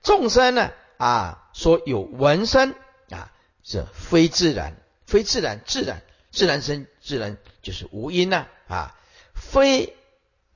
[0.02, 2.76] 众生呢啊，说有文身
[3.10, 4.82] 啊，是非自然。
[5.06, 8.98] 非自然，自然，自然生，自然就是无因呐啊！
[9.34, 9.96] 非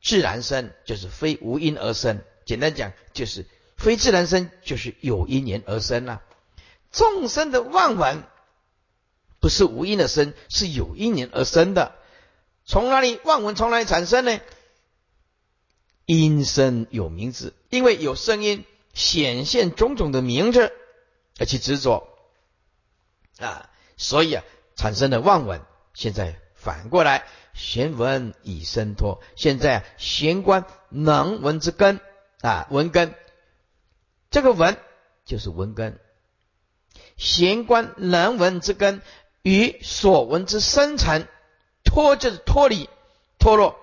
[0.02, 2.22] 自然生就是非无因而生。
[2.46, 3.46] 简单讲，就是
[3.78, 6.22] 非自然生就是有因缘而生呐。
[6.92, 8.24] 众生的妄闻
[9.40, 11.96] 不是无因的生，是有因缘而生的。
[12.66, 14.40] 从哪里妄闻从哪里产生呢？
[16.06, 20.72] 因生有名字，因为有声音显现种种的名字
[21.38, 22.08] 而去执着
[23.38, 23.70] 啊。
[24.00, 24.44] 所以啊，
[24.76, 25.62] 产生了妄闻。
[25.94, 29.22] 现在反过来，玄闻以生脱。
[29.36, 32.00] 现在玄观能闻之根
[32.40, 33.14] 啊，闻根，
[34.32, 34.78] 这个闻
[35.26, 36.00] 就是闻根。
[37.18, 39.02] 玄观能闻之根
[39.42, 41.28] 与所闻之生成
[41.84, 42.90] 脱就是脱离
[43.38, 43.78] 脱落。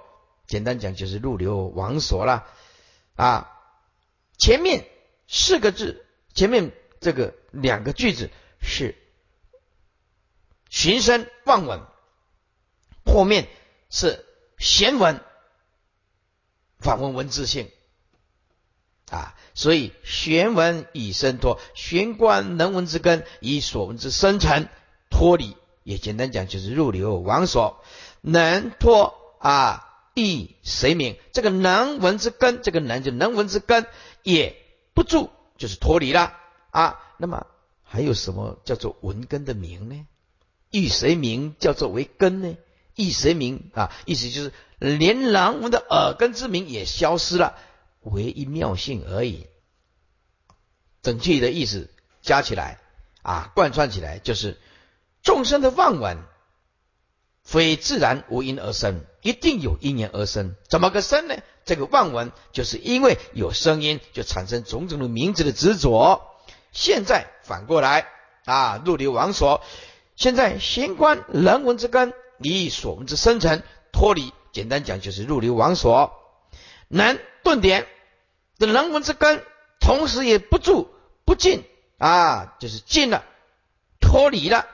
[0.46, 2.46] 简单讲就是入流往所了
[3.16, 3.52] 啊。
[4.38, 4.86] 前面
[5.28, 8.30] 四个字，前面这个两个句子
[8.62, 8.96] 是。
[10.68, 11.80] 寻声望闻，
[13.04, 13.48] 后面
[13.88, 14.24] 是
[14.58, 15.20] 贤闻，
[16.78, 17.70] 反问文字性
[19.10, 24.68] 啊，所以玄闻以生脱，玄观能闻之根以所闻之生成
[25.10, 27.82] 脱离，也简单讲就是入流往所，
[28.20, 31.16] 能脱啊亦谁名？
[31.32, 33.86] 这个能闻之根，这个能就能闻之根
[34.22, 34.56] 也
[34.94, 36.36] 不住，就是脱离了
[36.70, 37.00] 啊。
[37.18, 37.46] 那么
[37.84, 40.06] 还有什么叫做闻根的名呢？
[40.76, 42.54] 欲谁名叫做为根呢？
[42.96, 43.90] 欲谁名啊？
[44.04, 47.56] 意思就是连狼们的耳根之名也消失了，
[48.02, 49.46] 唯一妙性而已。
[51.00, 51.88] 整句的意思
[52.20, 52.78] 加起来
[53.22, 54.58] 啊，贯穿起来就是
[55.22, 56.18] 众生的妄闻，
[57.42, 60.56] 非自然无因而生，一定有因缘而生。
[60.68, 61.36] 怎么个生呢？
[61.64, 66.20] 这个妄闻就是因为有声音，就产生种种的名字的执着。
[66.70, 68.06] 现在反过来
[68.44, 69.62] 啊，入流王所。
[70.16, 76.12] 现在玄关人文之根，以所闻之生成脱离，简单讲就是入流王所。
[76.88, 77.86] 能顿点
[78.58, 79.42] 的人文之根，
[79.78, 80.88] 同时也不住
[81.24, 81.64] 不进
[81.98, 83.24] 啊，就是进了，
[84.00, 84.66] 脱离了，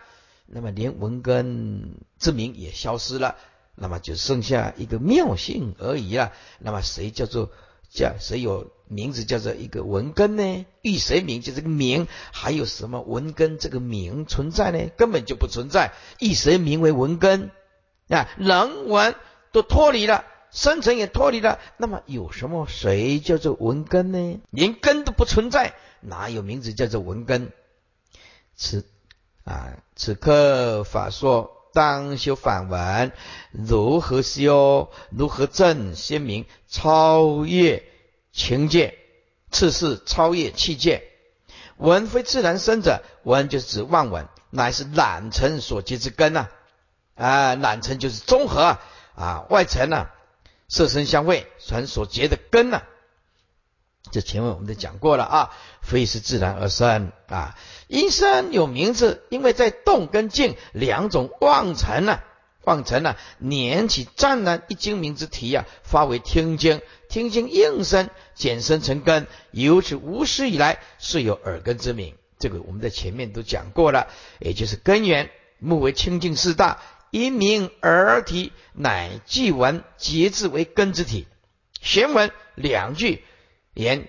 [0.47, 3.37] 那么连文根之名也消失了，
[3.75, 6.33] 那么就剩下一个妙性而已了。
[6.59, 7.51] 那么谁叫做
[7.93, 8.71] 叫谁有？
[8.89, 10.67] 名字叫做一个文根呢？
[10.83, 14.91] 遇谁名就这个名，还有什么文根这个名存在呢？
[14.99, 15.95] 根本就不存在。
[16.19, 17.51] 以谁名为文根
[18.09, 18.29] 啊？
[18.37, 19.15] 人文
[19.51, 24.41] 都脱离了，生成也脱离了，那么有什么谁叫做文根呢？
[24.51, 27.51] 连根都不存在，哪有名字叫做文根？
[28.55, 28.85] 此
[29.45, 33.13] 啊，此刻法说当修反文，
[33.51, 34.91] 如何修？
[35.11, 37.85] 如何证先明超越？
[38.33, 38.99] 情界，
[39.51, 41.05] 次是超越气界。
[41.77, 46.49] 闻非自然生者，闻就是指妄闻，乃是染尘所结之根呐。
[47.15, 48.79] 啊，染尘就是综合
[49.15, 50.07] 啊，外尘呐，
[50.69, 52.83] 色身相会传所结的根呐。
[54.11, 55.51] 这前面我们都讲过了啊，
[55.81, 62.21] 非是自然而生啊，因生有名字，因为在动跟静两种妄尘呢。
[62.65, 72.15] 妄尘呢，捻起湛然一精明之体呀，发为听经，听经应声，简生成根，由此无始以来是有耳根之名。
[72.39, 74.07] 这个我们在前面都讲过了，
[74.39, 76.81] 也就是根源，目为清净四大，
[77.11, 81.27] 因名而体，乃即闻节字为根之体。
[81.81, 83.25] 玄文两句
[83.75, 84.09] 言，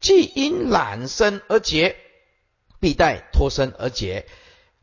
[0.00, 1.96] 既因染生而结，
[2.80, 4.26] 必待脱身而结。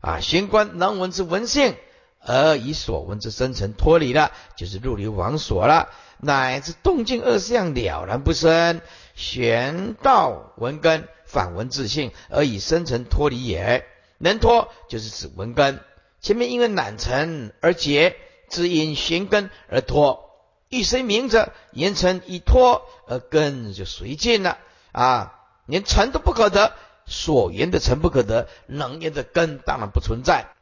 [0.00, 1.76] 啊，玄关能闻之闻性。
[2.22, 5.88] 而以所闻之生成脱离了，就是入流往所了，
[6.18, 8.82] 乃至动静二相了然不生，
[9.14, 13.86] 玄道闻根反闻自性，而以生成脱离也。
[14.18, 15.80] 能脱就是指闻根，
[16.20, 18.16] 前面因为懒尘而结，
[18.50, 20.29] 只因玄根而脱。
[20.70, 24.58] 一生明者，言尘一脱，而根就随尽了
[24.92, 25.36] 啊！
[25.66, 26.72] 连尘都不可得，
[27.06, 30.54] 所言的尘不可得，能言的根当然不存在。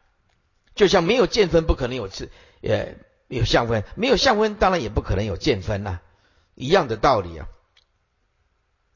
[0.74, 2.30] 就像没有见分，不可能有次，
[2.62, 2.94] 呃，
[3.28, 6.00] 有相分；没有相分，当然也不可能有见分呐，
[6.54, 7.46] 一样的道理啊。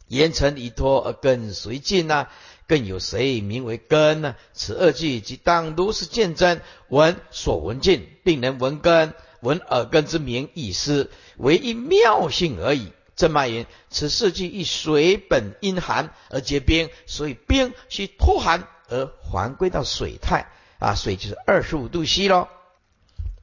[0.07, 2.29] 言尘一脱而根随尽呐，
[2.67, 4.35] 更有谁名为根呢？
[4.55, 12.93] 此二句即当如是见真，闻所闻尽，并能闻根，闻耳根之名亦失，唯一妙性而已。
[13.15, 20.47] 正脉言：此四句亦水本阴寒而结冰，所以冰须脱寒而还归到水态。
[20.79, 22.49] 啊，水就是二十五度 C 咯。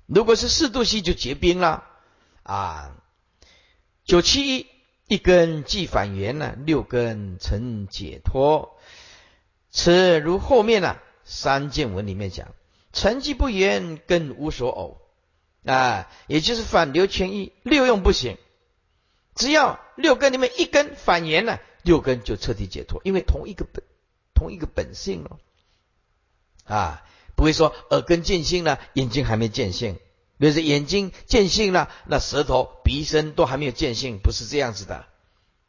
[0.08, 1.84] 如果是四度 C 就结冰了
[2.44, 2.96] 啊。
[4.06, 4.68] 九七一
[5.08, 8.78] 一根即反圆呢，六根成解脱。
[9.70, 12.48] 此如后面呢三见文里面讲，
[12.92, 14.98] 成绩不圆，根无所偶
[15.66, 18.38] 啊，也就是反流全一，六用不行。
[19.36, 23.84] 只要六根里面一根反圆了，六根就彻底解脱，因为同一个本，
[24.34, 25.40] 同一个本性了
[26.66, 27.04] 啊。
[27.36, 29.96] 不会说耳根见性了，眼睛还没见性；，
[30.40, 35.06] 比如说眼睛见性了，那舌头、鼻声都还没有见性，不是这样子的。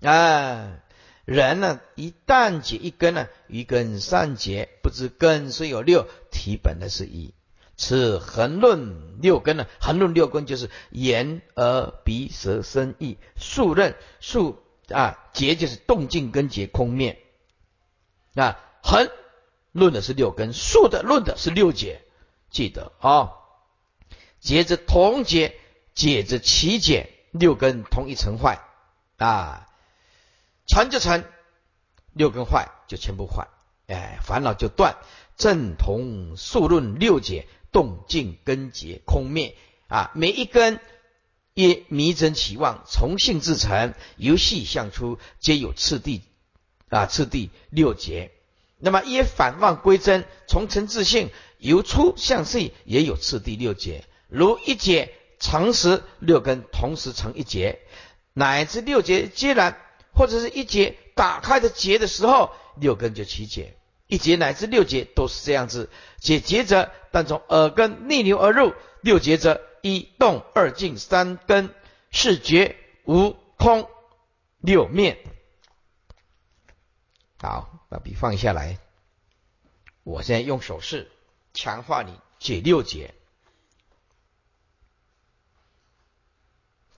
[0.02, 0.78] 啊，
[1.24, 7.34] 人呢，一旦解一根呢，一根善解，不知根虽有六，体本的是一。
[7.80, 13.16] 此横论六根呢，横论六根就是眼、耳、鼻、舌、身、意。
[13.36, 17.16] 数论数啊，结就是动静根结空面。
[18.34, 19.08] 啊，横。
[19.72, 22.02] 论的是六根，竖的论的是六解，
[22.50, 23.32] 记得啊。
[24.40, 25.58] 结之同结，
[25.94, 28.58] 解着其解，六根同一成坏
[29.16, 29.68] 啊。
[30.66, 31.24] 成就成，
[32.12, 33.48] 六根坏就全部坏，
[33.86, 34.96] 哎，烦恼就断。
[35.36, 39.54] 正同数论六解，动静根结空灭
[39.88, 40.10] 啊。
[40.14, 40.80] 每一根
[41.54, 46.22] 也迷真起望，从性至成，由细向粗，皆有次第
[46.88, 48.30] 啊，次第六节。
[48.78, 54.04] 那么也反望归真，从成自性，由粗向细，也有次第六节。
[54.28, 57.80] 如一节成时，六根同时成一节，
[58.32, 59.78] 乃至六节皆然，
[60.14, 63.76] 或者是一节打开的结的时候，六根就起结。
[64.10, 65.88] 一节乃至六节都是这样子。
[66.18, 71.74] 解结者，但从耳根逆流而入；六节者，一动二静三根，
[72.10, 73.88] 四觉无空
[74.58, 75.18] 六面。
[77.38, 77.76] 好。
[77.90, 78.78] 把笔放下来，
[80.04, 81.10] 我现在用手势
[81.52, 83.12] 强化你解六节。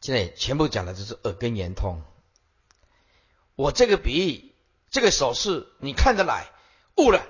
[0.02, 2.02] 现在全部讲的就是耳根圆通。
[3.54, 4.52] 我这个比喻，
[4.90, 6.50] 这个手势你看得来，
[6.96, 7.26] 悟了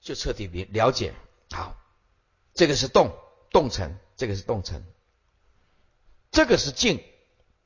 [0.00, 1.14] 就彻底了了解。
[1.50, 1.76] 好，
[2.54, 3.16] 这个是动
[3.50, 4.82] 动层，这个是动层，
[6.30, 7.02] 这个是静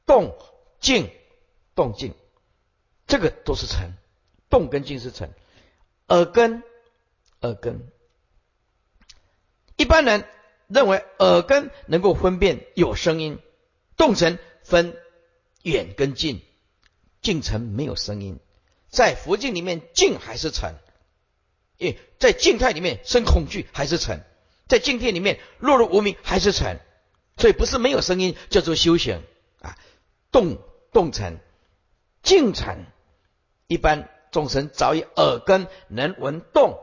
[0.06, 0.36] 动
[0.80, 1.10] 静
[1.74, 2.14] 动静，
[3.06, 3.92] 这个都是层。
[4.48, 5.32] 动跟静是成，
[6.08, 6.62] 耳根，
[7.40, 7.90] 耳根。
[9.76, 10.28] 一般人
[10.68, 13.38] 认为耳根能够分辨有声音，
[13.96, 14.94] 动层分
[15.62, 16.42] 远跟近，
[17.22, 18.40] 近层没有声音。
[18.90, 20.74] 在佛经里面，静还是沉，
[21.78, 24.24] 诶，在静态里面生恐惧还是沉，
[24.68, 26.78] 在静态里面落入无名还是沉，
[27.36, 29.22] 所以不是没有声音叫做修行
[29.60, 29.76] 啊。
[30.30, 30.58] 动
[30.92, 31.38] 动层，
[32.22, 32.86] 静沉，
[33.66, 34.08] 一般。
[34.32, 36.80] 众生早已耳根能闻动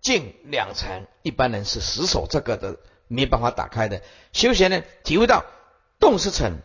[0.00, 2.78] 静两层，一般人是死守这个的，
[3.08, 4.00] 没办法打开的。
[4.32, 5.44] 修行呢，体会到
[5.98, 6.62] 动是尘，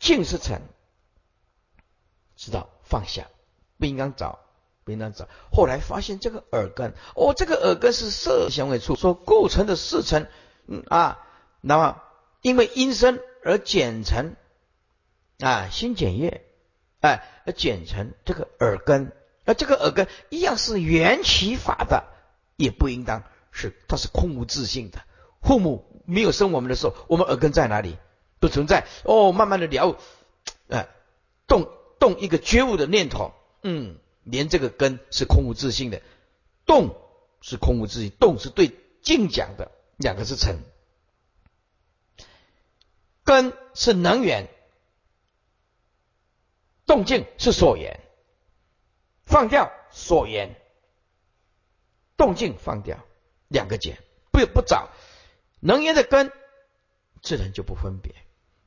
[0.00, 0.62] 静是尘，
[2.34, 3.28] 知道放下，
[3.78, 4.40] 不应该找，
[4.90, 5.28] 不应该找。
[5.52, 10.26] 后来发现这个耳根，哦，这个耳根是色香味触所构成的四层，
[10.88, 11.24] 啊，
[11.60, 12.02] 那么
[12.42, 14.34] 因为阴身而减成
[15.38, 16.44] 啊，心减业，
[17.00, 19.12] 哎，而减成这个耳根。
[19.46, 22.04] 而这个耳根一样是缘起法的，
[22.56, 23.22] 也不应当
[23.52, 25.00] 是它是空无自性的。
[25.40, 27.96] 父母没有生我们的时候，我们耳根在哪里？
[28.40, 28.86] 不存在。
[29.04, 29.96] 哦，慢慢的了，
[30.68, 30.88] 哎，
[31.46, 31.68] 动
[31.98, 33.32] 动一个觉悟的念头，
[33.62, 36.02] 嗯，连这个根是空无自性的，
[36.66, 36.96] 动
[37.40, 40.58] 是空无自性，动是对静讲的，两个是成，
[43.24, 44.48] 根是能源，
[46.86, 48.00] 动静是所缘。
[49.24, 50.56] 放掉所言，
[52.16, 52.98] 动静放掉
[53.46, 54.00] 两个解，
[54.32, 54.88] 不不找
[55.60, 56.32] 能源的根，
[57.22, 58.12] 自然就不分别。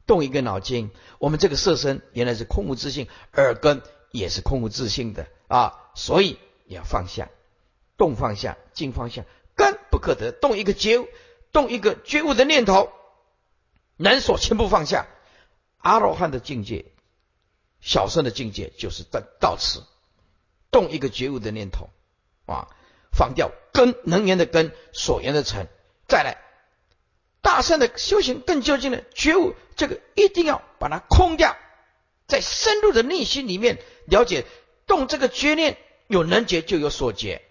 [0.05, 0.89] 动一个脑筋，
[1.19, 3.81] 我们这个色身原来是空无自性，耳根
[4.11, 7.29] 也是空无自性的啊，所以要放下，
[7.95, 9.23] 动放下，静放下，
[9.55, 10.31] 根不可得。
[10.31, 11.07] 动一个觉悟，
[11.51, 12.91] 动一个觉悟的念头，
[13.95, 15.05] 能所全部放下。
[15.77, 16.85] 阿罗汉的境界，
[17.81, 19.83] 小圣的境界就是到到此，
[20.71, 21.91] 动一个觉悟的念头
[22.47, 22.69] 啊，
[23.11, 25.67] 放掉根能言的根，所言的尘，
[26.07, 26.39] 再来。
[27.43, 31.55] 大圣的修行更究竟的觉悟，这个一定要把它空掉，
[32.25, 33.77] 在深入的内心里面
[34.07, 34.45] 了解，
[34.87, 35.77] 动这个觉念
[36.07, 37.41] 有能觉就有所觉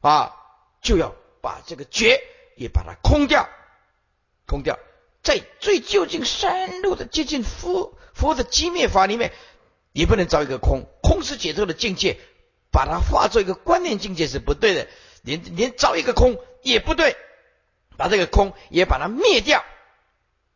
[0.00, 0.34] 啊，
[0.80, 2.20] 就要把这个觉
[2.56, 3.48] 也把它空掉，
[4.46, 4.78] 空掉，
[5.22, 9.32] 在最究竟深入的接近佛佛的机灭法里面，
[9.92, 12.18] 也不能找一个空，空是解脱的境界，
[12.70, 14.88] 把它化作一个观念境界是不对的，
[15.22, 17.16] 连连找一个空也不对。
[17.96, 19.64] 把这个空也把它灭掉，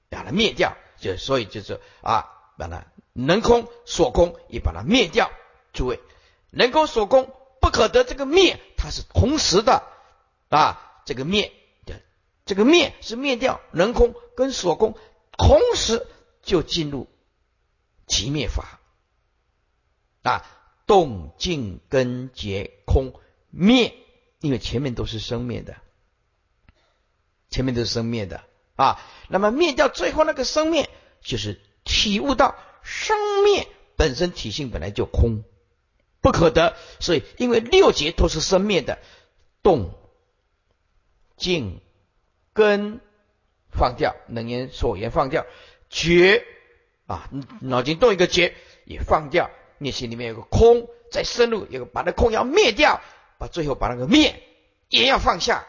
[0.09, 5.28] 把它灭掉，就所以就是啊，把它能空所空也把它灭掉。
[5.73, 6.01] 诸位，
[6.51, 9.85] 能空所空不可得，这个灭它是同时的。
[10.49, 11.53] 啊，这个灭
[11.87, 12.01] 的
[12.45, 14.99] 这个灭是灭掉能空跟所空，
[15.39, 16.07] 同时
[16.43, 17.09] 就进入
[18.07, 18.81] 其灭法。
[20.23, 20.45] 啊，
[20.87, 23.14] 动静根结空
[23.51, 23.95] 灭，
[24.41, 25.77] 因为前面都是生灭的。
[27.49, 28.45] 前面都是生灭的。
[28.77, 30.91] 啊，那么灭掉最后那个生灭，
[31.23, 35.45] 就是体悟到生灭本身体性本来就空，
[36.23, 36.75] 不可得。
[37.01, 38.99] 所以因为六节都是生灭的，
[39.62, 39.93] 动、
[41.37, 41.83] 静、
[42.55, 43.01] 根
[43.70, 45.45] 放掉，能言所言放掉，
[45.91, 46.43] 觉
[47.07, 47.29] 啊，
[47.61, 48.55] 脑筋动一个觉
[48.87, 53.03] 也放掉，内心里面有个空，再深入有个把那空要灭掉，
[53.37, 54.43] 把最后把那个灭
[54.89, 55.66] 也要放下。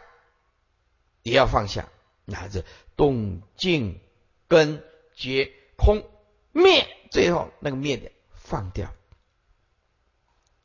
[1.26, 1.88] 也要放下，
[2.26, 2.66] 拿着
[2.98, 4.02] 动静
[4.50, 4.84] 根
[5.16, 6.04] 觉空
[6.52, 8.94] 灭，最后那个灭的放掉，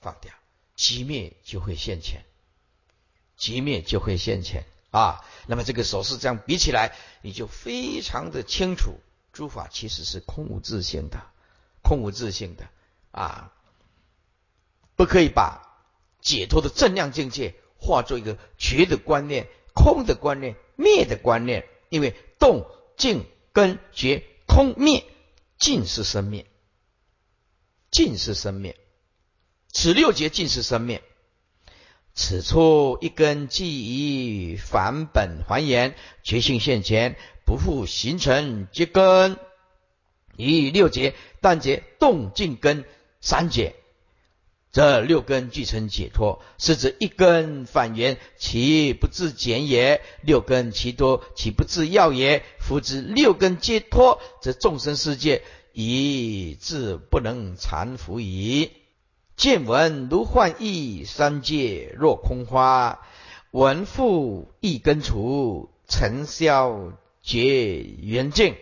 [0.00, 0.32] 放掉，
[0.74, 2.24] 即灭就会现前，
[3.36, 5.24] 即灭就会现前啊。
[5.46, 8.98] 那么这个手势这样比起来，你就非常的清楚，
[9.32, 11.22] 诸法其实是空无自性的，
[11.82, 12.68] 空无自性的
[13.10, 13.52] 啊，
[14.96, 15.62] 不可以把
[16.20, 19.48] 解脱的正量境界化作一个觉的观念。
[19.74, 25.04] 空的观念，灭的观念，因为动静根觉空灭，
[25.56, 26.46] 尽是生灭，
[27.88, 28.76] 尽是生灭，
[29.72, 31.02] 此六节尽是生灭。
[32.14, 35.94] 此处一根即以返本还原，
[36.24, 39.36] 觉性现前，不复形成结根。
[40.36, 42.84] 以六节但结动静根
[43.20, 43.76] 三节。
[44.70, 52.44] 这六根俱成解脱，是指一根反缘，其不自减也；六根其多，其不自要也。
[52.58, 55.42] 夫之六根皆脱，则众生世界
[55.72, 58.72] 已自不能缠缚矣。
[59.38, 62.98] 见闻如幻意，三界若空花。
[63.52, 68.56] 闻复一根除，尘消结缘尽。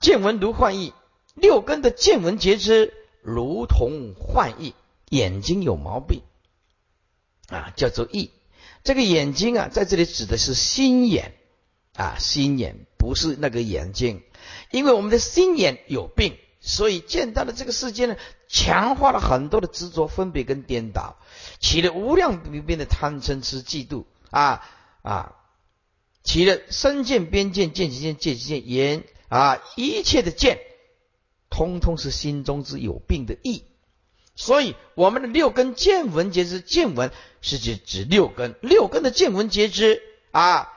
[0.00, 0.94] 见闻如幻意，
[1.34, 2.94] 六根的见闻皆知。
[3.20, 4.74] 如同幻意，
[5.10, 6.22] 眼睛有毛病
[7.48, 8.30] 啊，叫做意。
[8.84, 11.34] 这个眼睛啊，在这里指的是心眼
[11.96, 14.22] 啊，心眼不是那个眼睛，
[14.70, 18.16] 因为我们的心眼有病，所以见到了这个世界呢，
[18.48, 21.18] 强化了很多的执着、分别跟颠倒，
[21.58, 24.62] 起了无量无边的贪嗔痴嫉妒啊
[25.02, 25.34] 啊，
[26.22, 30.60] 起了身见、边见、见其见、见其见、言啊，一切的见。
[31.50, 33.64] 通通是心中之有病的意，
[34.34, 37.10] 所以我们的六根见闻皆知，见闻
[37.42, 40.00] 是指指六根，六根的见闻皆知
[40.30, 40.72] 啊，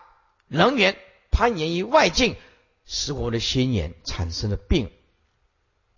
[0.47, 0.97] 能源
[1.31, 2.35] 攀岩于外境，
[2.85, 4.91] 使我们的心眼产生了病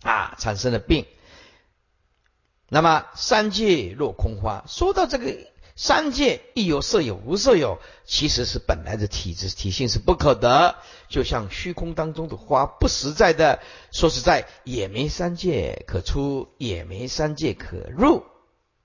[0.02, 1.06] 啊，产生了病。
[2.68, 5.36] 那么三界若空花，说到这个。
[5.80, 10.74] 三界亦有色有，无色有，其实是本来的体质体性是不可得，
[11.08, 13.60] 就像虚空当中的花，不实在的。
[13.92, 18.24] 说实在，也没三界可出，也没三界可入。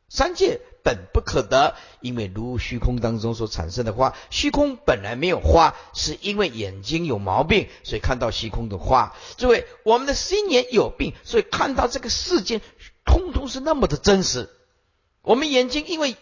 [0.09, 9.15] 三界本不可得，因为如虚空当中所产生的花，虚空本来没有花，是因为眼睛有毛病，所以看到虚空的花。
[9.37, 12.61] 诸位，我们的心眼有病，所以看到这个世间，
[13.05, 14.49] 通通是那么的真实。
[15.21, 16.15] 我们眼睛因为。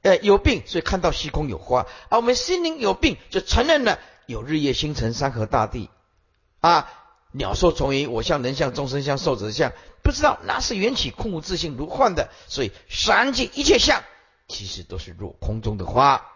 [0.00, 5.90] 呃，有病，所以看到虚空有花；而我们心灵有病，就承认了有日月星辰、山河大地
[6.60, 6.88] 啊，
[7.38, 9.72] 鸟兽虫鱼，我相、人相、众生相、寿者相，
[10.02, 12.30] 不知道那是缘起空无自性如幻的。
[12.48, 14.02] 所以三界一切相，
[14.48, 16.26] 其实都是入空中的花。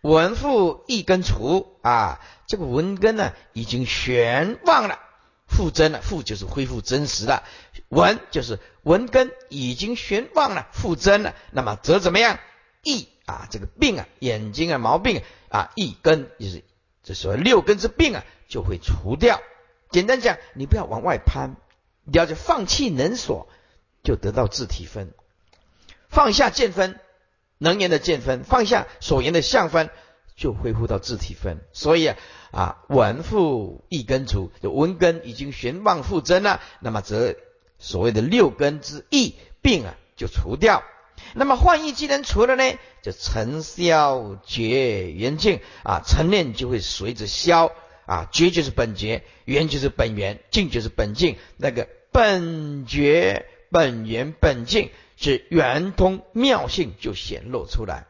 [0.00, 5.00] 文复一根除啊，这个文根呢已经玄忘了，
[5.48, 7.42] 复真了，复就是恢复真实了，
[7.88, 12.38] 文就是文根已经玄忘了，复真了，那么则怎么样？
[12.84, 16.62] 翳啊，这个病啊，眼睛啊毛病啊，一根就是
[17.02, 19.40] 这所谓六根之病啊，就会除掉。
[19.90, 21.56] 简单讲，你不要往外攀，
[22.04, 23.48] 你要就放弃能所，
[24.02, 25.12] 就得到自体分，
[26.08, 26.98] 放下见分。
[27.62, 29.90] 能言的见分，放下所言的相分，
[30.34, 31.60] 就恢复到自体分。
[31.74, 32.16] 所以啊，
[32.52, 37.34] 啊文复一根除，就文根已经玄妄复真了，那么则
[37.78, 40.82] 所谓的六根之异病啊就除掉。
[41.34, 47.70] 那么幻意既然除了呢，就尘消绝缘尽啊，尘念就会随着消
[48.10, 54.90] 啊，绝就是本觉，缘就是本源，净就是本净，那个本觉本源本净。
[55.22, 58.06] 是圆通妙性就显露出来，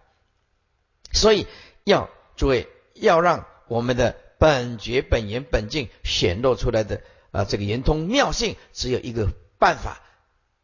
[1.11, 1.49] 所以
[1.83, 9.29] 要诸位要让我们的本觉本源本净显露出来的啊，这个圆通妙性只有一个
[9.59, 10.01] 办法，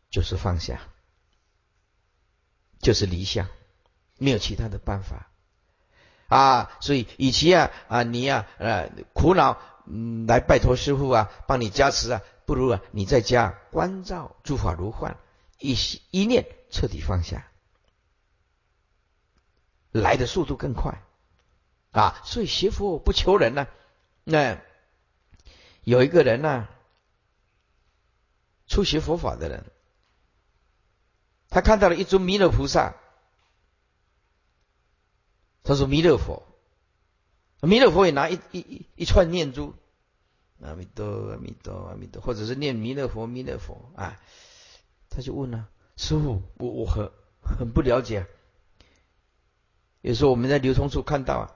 [0.09, 0.81] 就是放下，
[2.81, 3.49] 就是离相，
[4.17, 5.33] 没有其他的办法
[6.29, 6.71] 啊。
[6.81, 15.17] 所以与其啊啊你呀呃苦恼嗯来拜托师傅啊帮你加持啊，不如啊你在家关照诸法如幻。
[15.59, 15.75] 一
[16.11, 17.47] 一念彻底放下，
[19.91, 21.01] 来的速度更快
[21.93, 22.21] 啊！
[22.25, 23.67] 所以学佛不求人呢。
[24.23, 24.59] 那
[25.83, 26.69] 有一个人呢，
[28.67, 29.65] 初学佛法的人，
[31.49, 32.97] 他看到了一尊弥勒菩萨，
[35.67, 36.45] 他说：“弥勒佛，
[37.61, 39.75] 弥勒佛也拿一一一一串念珠，
[40.63, 44.17] 阿弥陀阿弥陀阿弥陀，或者是念弥勒佛弥勒佛啊。”
[45.11, 47.11] 他就问了师傅，我我很
[47.43, 48.27] 很不了解。
[50.03, 51.53] 有时候我们在流通处看到啊，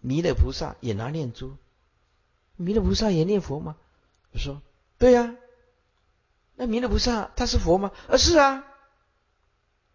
[0.00, 1.56] 弥勒菩萨也拿念珠，
[2.54, 3.76] 弥勒菩萨也念佛吗？
[4.32, 4.62] 我说
[4.98, 5.34] 对呀。
[6.54, 7.90] 那弥勒菩萨他是佛吗？
[8.08, 8.64] 啊是啊。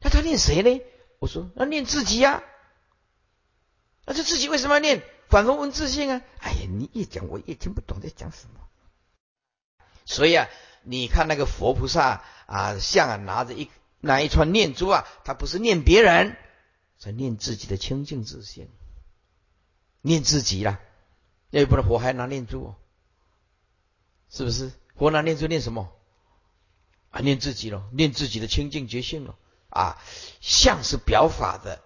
[0.02, 0.82] 那他念谁呢？
[1.20, 2.44] 我说那念自己呀。
[4.06, 5.04] 那这自己为什么要念？
[5.30, 6.22] 反问问自信啊。
[6.40, 8.60] 哎呀，你越讲我越听不懂在讲什么。
[10.06, 10.48] 所以啊。
[10.86, 16.36] 你看那个佛菩萨啊，像啊，拿着一拿一串念珠啊，他不是念别人，
[17.00, 18.68] 在念自己的清净自信，
[20.02, 20.82] 念自己啦。
[21.52, 22.76] 要不然佛还拿念珠，哦，
[24.30, 24.74] 是不是？
[24.98, 25.90] 佛拿念珠念什么？
[27.12, 29.38] 啊，念自己咯，念自己的清净觉性咯。
[29.70, 29.98] 啊，
[30.42, 31.82] 像是表法的，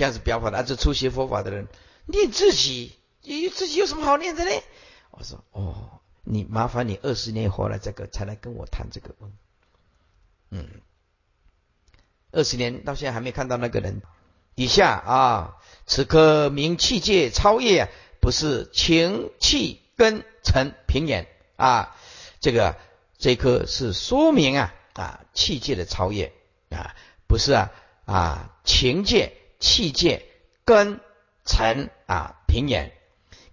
[0.00, 1.68] 像是表法的，这初学佛法的人
[2.06, 4.50] 念自己，你自己有什么好念的呢？
[5.12, 6.00] 我说哦。
[6.22, 9.32] 你麻烦你二十年以后来这个才来跟我谈这个问，
[10.50, 10.68] 嗯，
[12.30, 14.02] 二十年到现在还没看到那个人。
[14.54, 17.88] 以下啊，此刻名气界超越，
[18.20, 21.26] 不是情气根尘平眼
[21.56, 21.96] 啊，
[22.38, 22.76] 这个
[23.18, 26.32] 这颗是说明啊啊气界的超越
[26.68, 26.94] 啊，
[27.26, 27.72] 不是啊
[28.04, 30.26] 啊情界气界
[30.64, 30.98] 根
[31.44, 32.92] 尘啊平眼，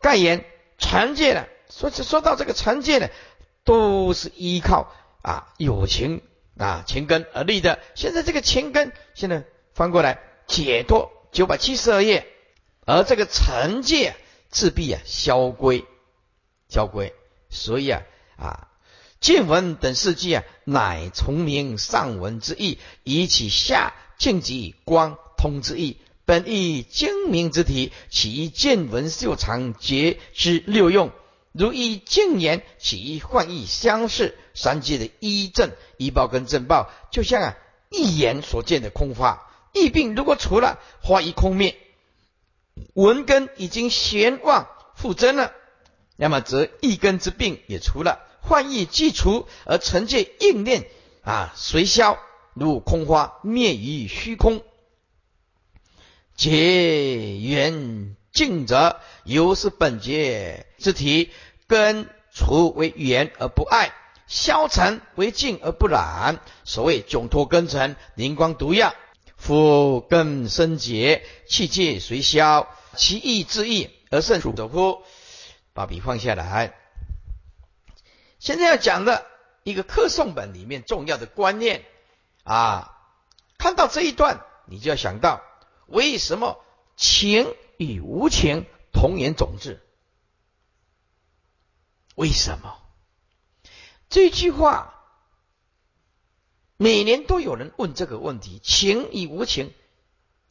[0.01, 0.43] 盖言
[0.79, 1.45] 传界呢。
[1.69, 3.09] 说说到这个成界呢，
[3.65, 4.91] 都是依靠
[5.21, 6.23] 啊有情
[6.57, 7.77] 啊情根而立的。
[7.93, 9.43] 现在这个情根，现在
[9.73, 12.25] 翻过来解脱九百七十二页，
[12.85, 14.15] 而这个成界
[14.49, 15.85] 自必啊消归，
[16.69, 17.13] 消归。
[17.49, 18.01] 所以啊
[18.37, 18.69] 啊
[19.19, 31.11] 见闻等事迹啊，乃从明上文之意，以起下静极光通之意，本意精明之体，其见闻秀长节之六用。
[31.53, 37.57] 如依净言，起一幻意相似，三界的一正一报跟正报，就像啊
[37.89, 39.43] 一言所见的空花。
[39.73, 41.77] 疫病如果除了，花一空灭，
[42.93, 45.51] 文根已经玄妄复真了，
[46.15, 50.88] 那么则一根之病也除了，幻意既除，而成界应念
[51.23, 52.19] 啊随消，
[52.53, 54.63] 如空花灭于虚空，
[56.38, 61.31] 结缘净者，由是本节之体。
[61.67, 63.91] 根除为圆而不爱，
[64.27, 66.39] 消沉为净而不染。
[66.63, 68.93] 所谓窘脱根尘，灵光毒药。
[69.35, 75.01] 夫根生结，气界随消，其意自义而胜者乎？
[75.73, 76.73] 把笔放下来。
[78.39, 79.25] 现在要讲的
[79.63, 81.83] 一个课诵本里面重要的观念
[82.43, 82.95] 啊，
[83.57, 85.41] 看到这一段，你就要想到
[85.88, 86.63] 为什么
[86.95, 89.81] 情与无情同源种质。
[92.15, 92.79] 为什么
[94.09, 94.93] 这句话
[96.77, 98.59] 每年都有人问这个问题？
[98.63, 99.73] 情与无情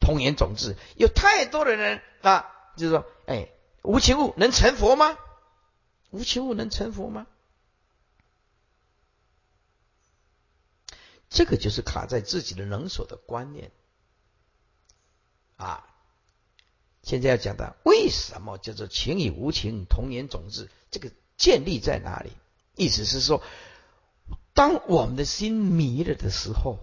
[0.00, 3.48] 同源种质，有太多的人啊就是说，哎，
[3.82, 5.18] 无情物能成佛吗？
[6.10, 7.26] 无情物能成佛吗？
[11.28, 13.72] 这个就是卡在自己的能所的观念
[15.56, 15.84] 啊。
[17.02, 20.68] 现在要讲的，为什么叫做情与无情同源种子？
[20.90, 22.32] 这个建立在哪里？
[22.74, 23.42] 意思是说，
[24.54, 26.80] 当我们的心迷了的时候，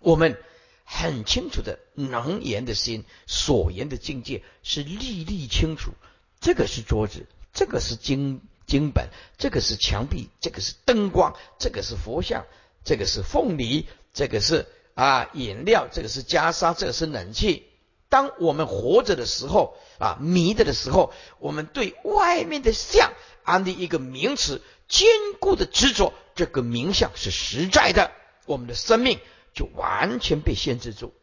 [0.00, 0.42] 我们
[0.84, 5.92] 很清楚的能言的心所言的境界是历历清楚。
[6.40, 12.46] 这个是桌子，这个是经经本，这个是墙壁，这个是灯光，这个是佛像，
[12.84, 14.66] 这个是凤梨，这个是
[14.98, 17.70] 啊饮料，这个是袈裟，这个是冷气。
[18.08, 23.12] 当我们活着的时候啊，迷着的时候，我们对外面的相
[23.44, 28.10] 安的一个名词，坚固的执着，这个名相是实在的，
[28.46, 29.20] 我们的生命
[29.54, 31.14] 就完全被限制住，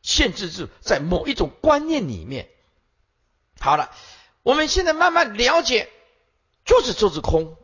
[0.00, 2.48] 限制住在某一种观念里面。
[3.58, 3.90] 好了，
[4.44, 5.88] 我们现在慢慢了解，
[6.64, 7.56] 桌子桌子空，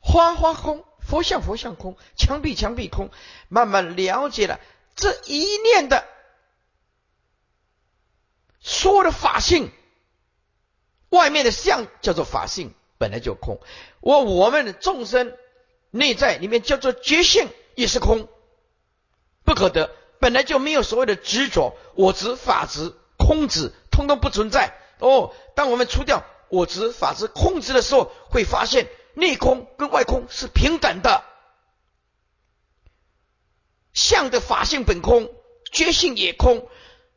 [0.00, 3.10] 花花空，佛像佛像空，墙壁墙壁空，
[3.48, 4.60] 慢慢了解了
[4.94, 6.04] 这一念的。
[8.60, 9.70] 所有的法性，
[11.10, 13.60] 外面的相叫做法性，本来就空。
[14.00, 15.32] 我我们的众生
[15.90, 18.28] 内在里面叫做觉性，也是空，
[19.44, 19.90] 不可得。
[20.18, 24.74] 本来就没有所谓的执着，我执、法执、空执，通通不存在。
[24.98, 31.24] 哦，当我们除掉我执、法执、空执的时候，会发现内空跟外空是平等的。
[33.92, 35.28] 相的法性本空，
[35.72, 36.68] 觉性也空，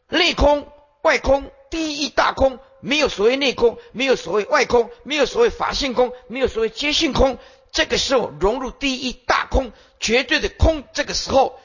[0.08, 0.68] 内空。
[1.02, 7.40] 外空，第一大空，没有所谓内空，没有所谓外空，没有所谓法性空，没有所谓皆性空。
[7.72, 9.72] 这个时候融入第一大空，
[10.02, 10.84] 绝对的空。
[10.92, 11.58] 这个时候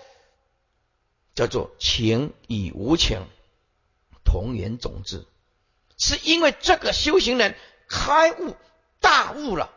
[1.34, 3.26] 叫做情与无情
[4.24, 5.26] 同源种子，
[5.98, 7.56] 是因为这个修行人
[7.88, 8.54] 开悟
[9.00, 9.72] 大悟了，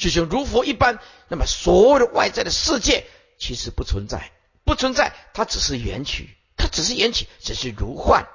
[0.00, 0.98] 就像如佛一般。
[1.28, 3.06] 那么所有的外在的世界
[3.38, 4.32] 其实不存在，
[4.64, 8.26] 不存在，它只是缘起，它只是缘起，只是如幻。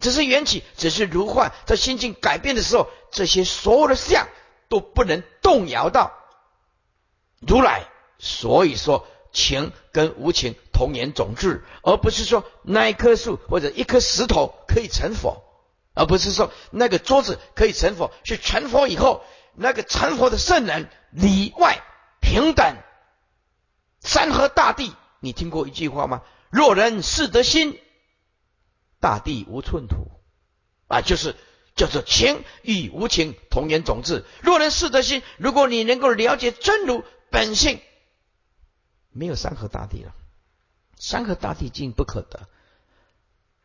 [0.00, 1.52] 只是缘起，只是如幻。
[1.64, 4.28] 在心境改变的时候，这些所有的相
[4.68, 6.12] 都不能动摇到
[7.38, 7.86] 如来。
[8.18, 15.42] 所以说，情跟无情同源种质，而不是说那一棵树或者一颗石头可以成佛，
[15.94, 18.12] 而不是说那个桌子可以成佛。
[18.24, 19.24] 是成佛以后，
[19.54, 21.82] 那个成佛的圣人里外
[22.20, 22.76] 平等。
[24.00, 26.22] 山河大地，你听过一句话吗？
[26.50, 27.78] 若人是得心。
[29.00, 30.10] 大地无寸土
[30.86, 31.34] 啊，就是
[31.74, 34.24] 叫做情与无情同源种子。
[34.42, 37.80] 若能视得心，如果你能够了解真如本性，
[39.10, 40.14] 没有山河大地了，
[40.98, 42.48] 山河大地尽不可得。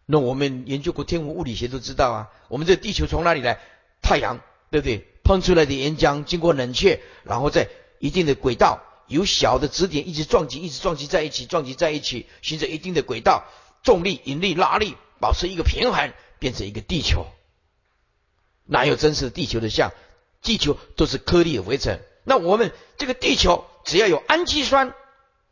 [0.08, 3.60] 那我们研究过天文物理学都知道啊，我们这地球从哪里来？
[4.02, 4.40] 太阳
[4.72, 5.08] 对不对？
[5.28, 7.68] 喷出来的岩浆经过冷却，然后在
[8.00, 13.46] 一定的轨道，由小的质点一直撞击，一直撞击在一起，撞击在一起，形成一定的轨道，
[13.84, 14.96] 重力、引力、拉力。
[15.20, 17.26] 保持一个平衡，变成一个地球，
[18.66, 19.92] 哪有真实的地球的像？
[20.44, 22.00] 地球都是颗粒围成。
[22.24, 24.94] 那我们这个地球只要有氨基酸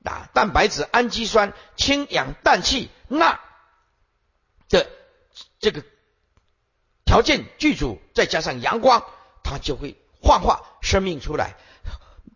[0.03, 3.39] 啊，蛋白质、氨基酸、氢氧氮气钠
[4.69, 4.87] 的
[5.59, 5.83] 这个
[7.05, 9.03] 条件具足，再加上阳光，
[9.45, 11.55] 它就会幻化生命出来。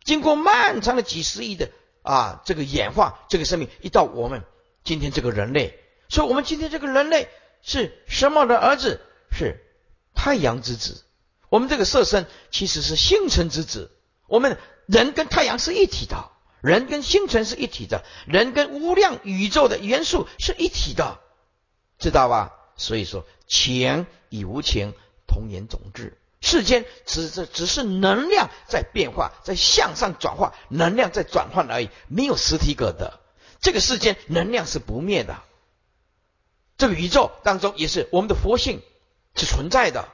[0.04, 1.72] 经过漫长的几十亿的
[2.04, 4.44] 啊这个演化，这个生命一到我们
[4.84, 5.78] 今天这个人类。
[6.08, 7.28] 所以，我们今天这个人类
[7.62, 9.02] 是什么的儿子？
[9.32, 9.60] 是
[10.14, 11.04] 太阳之子。
[11.50, 13.92] 我们这个色身其实是星辰之子。
[14.28, 16.32] 我们人跟太阳是一体的，
[16.62, 21.20] 人跟星辰是一体的，人跟无量宇宙的元素是一体的，
[21.98, 22.54] 知道吧？
[22.76, 24.94] 所以说，情与无情
[25.28, 26.18] 同源种质。
[26.42, 33.20] 世间只是只是能量在变化，在向上转化，能量在转换而已，没有实体可得。
[33.60, 35.38] 这个世间能量是不灭的。
[36.78, 38.82] 这个宇宙当中也是我们的佛性
[39.36, 40.08] 是存在的，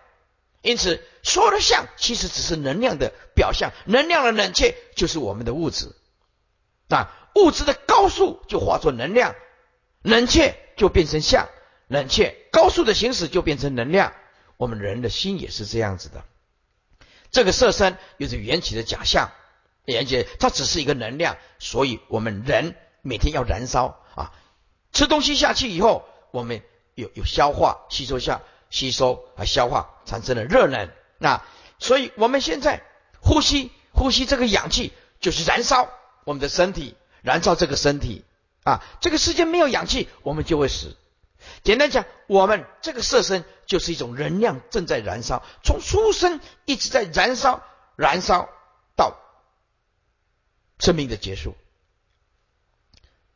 [0.63, 5.95] 因此所有的相其实只是能量的表象，能量的冷却就是我们的物质，
[6.89, 9.35] 啊，物质的高速就化作能量，
[10.01, 11.49] 冷却就变成相，
[11.87, 14.11] 冷却高速的行驶就变成能量。
[14.57, 16.23] 我们人的心也是这样子的，
[17.31, 19.31] 这个色身又是缘起的假象，
[19.85, 24.31] 缘起它只是一个能量，所以我们人每天要燃烧啊，
[24.91, 26.07] 吃东西下去以后。
[26.31, 26.61] 我们
[26.95, 31.41] 有有消化吸收下吸收啊消化产生了热能，那
[31.79, 32.81] 所以我们现在
[33.21, 34.91] 呼吸呼吸这个氧气
[35.21, 35.89] 就是燃烧
[36.25, 38.25] 我们的身体，燃烧这个身体
[38.65, 38.83] 啊。
[38.99, 40.97] 这个世界没有氧气，我们就会死。
[41.63, 47.63] 简单讲，我们这个色身就是一种能量正在燃烧，从出生一直在燃烧，
[47.95, 48.49] 燃烧
[48.95, 49.17] 到
[50.79, 51.55] 生命的结束，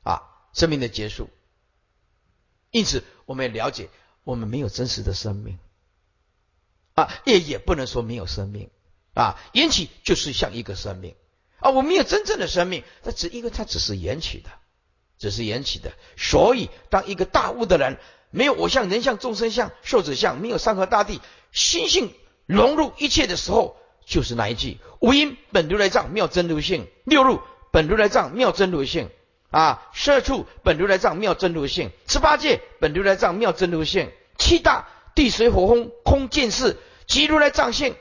[0.03, 1.29] 啊，生命的结束。
[2.71, 3.89] 因此，我们也了解，
[4.23, 5.57] 我们没有真实的生命，
[6.93, 8.69] 啊，也也不能说没有生命，
[9.15, 11.15] 啊，缘起就是像一个生命，
[11.59, 14.51] 啊，我们有真正的生命，那只因为它只是缘起的，
[15.19, 17.97] 只是缘起的，所以当一个大悟的人。
[18.31, 21.19] 没有我相、人相、众生相、寿者相，没有山河大地，
[21.51, 22.13] 心性
[22.45, 27.41] 融入一切的时候，就是那一句：五阴本如来藏，妙真如性；六入
[27.71, 29.07] 本如来藏，妙真如性；
[29.49, 37.95] 啊，十二处本如来藏，妙真如性；十八界本如来藏，妙真如性；七大地水火风空见识，即如来藏性，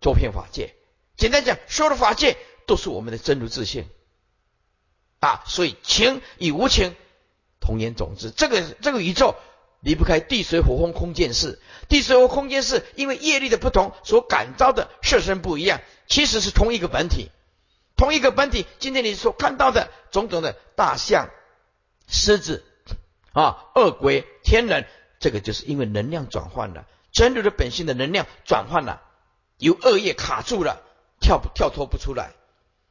[0.00, 0.74] 周遍法界。
[1.18, 3.86] 简单讲，所有的法界都是我们的真如自性。
[5.20, 6.94] 啊，所以情与无情
[7.60, 9.34] 同源总之，这个这个宇宙。
[9.80, 17.30] 离不开地水火风空间事，地水火空间事，因为业力的不同，所感召的色身不一样，其实是同一个本体，
[17.94, 18.66] 同一个本体。
[18.80, 21.28] 今天你所看到的种种的大象、
[22.08, 22.64] 狮子
[23.32, 24.88] 啊、恶鬼、天人，
[25.20, 29.02] 这个就是因为能量转换了，真如的本性的能量转换了，
[29.58, 30.82] 有恶业卡住了，
[31.20, 32.32] 跳不跳脱不出来。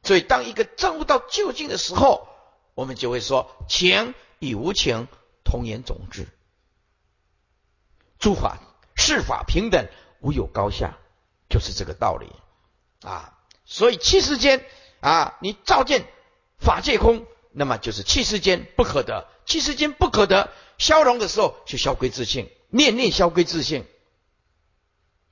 [0.06, 2.28] 所以，当一个证悟到究竟的时候，
[2.74, 5.08] 我们就会说情与无情
[5.42, 6.28] 同源种质。
[8.20, 8.58] 诸法
[8.94, 9.88] 世法平等，
[10.20, 10.96] 无有高下，
[11.48, 12.30] 就是这个道理
[13.02, 13.36] 啊。
[13.64, 14.64] 所以气世间
[15.00, 16.06] 啊，你照见
[16.60, 19.26] 法界空，那么就是气世间不可得。
[19.44, 23.84] 气世间不可得，消融的时候就消归自性，念念消归自性。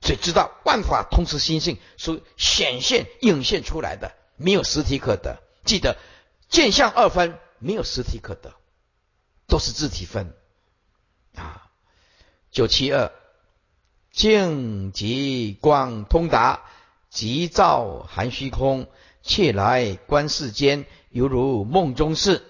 [0.01, 5.41] 所以知道万法通识心性所显现涌现出来的，没有实体可得。
[5.63, 5.97] 记得
[6.49, 8.53] 见相二分，没有实体可得，
[9.47, 10.33] 都是自体分
[11.35, 11.69] 啊。
[12.51, 13.11] 九七二，
[14.11, 16.63] 净极光通达，
[17.09, 18.87] 即照含虚空，
[19.23, 22.45] 切来观世间，犹如梦中事。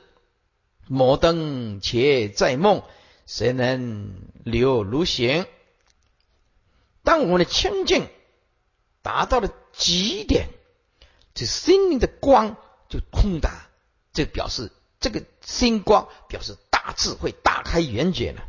[0.87, 2.83] 摩登且在梦，
[3.25, 4.13] 谁能
[4.43, 5.47] 留如形？
[7.03, 8.07] 当我们的清净
[9.01, 10.49] 达到了极点，
[11.35, 12.57] 这心灵的光
[12.89, 13.67] 就通达，
[14.13, 18.41] 这表示这个心光表示大智慧大开圆解了。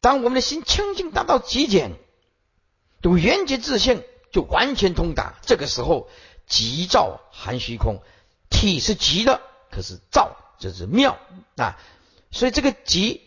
[0.00, 1.92] 当我们的心清净达到极点，
[3.02, 5.34] 就圆觉自性就完全通达。
[5.42, 6.08] 这个时候，
[6.46, 8.02] 极照含虚空，
[8.50, 9.40] 体是极的，
[9.70, 11.18] 可是照就是妙
[11.56, 11.78] 啊。
[12.30, 13.22] 所以这个极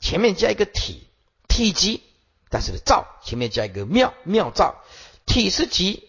[0.00, 1.06] 前面加一个体，
[1.46, 2.00] 体极；
[2.48, 4.82] 但是照前面加一个妙，妙照。
[5.26, 6.08] 体是极，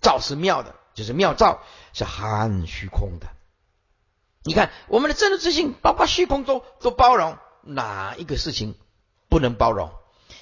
[0.00, 3.28] 照是妙的，就是妙照是含虚空的。
[4.42, 8.74] 你看，我们的真如自性，包括虚空中都包容哪一个事情？
[9.28, 9.92] 不能包容，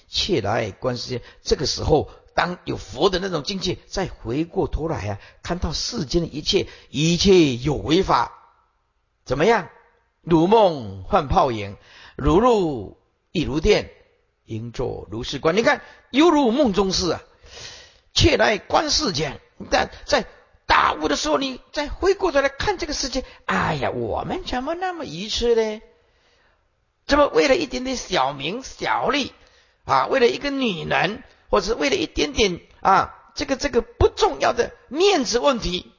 [0.08, 1.20] 切来观世间。
[1.42, 8.32] 这个时候，当有佛的那种境界，再回过头来啊，看到世间的一切，一切有为法，
[9.26, 9.68] 怎么样？
[10.22, 11.76] 如梦幻泡影，
[12.16, 12.96] 如露
[13.30, 13.90] 亦如电，
[14.46, 15.54] 应作如是观。
[15.54, 17.22] 你看，犹如梦中事啊！
[18.14, 20.26] 切来观世间，但在
[20.66, 25.80] 大悟的时候，你再回过头来看这个世界，哎呀，我们怎么那么愚痴呢？
[27.06, 29.32] 怎么为了一点点小名小利
[29.84, 35.92] 啊，为了一个女人，或者为了一点点啊，这个这个不重要的面子问题，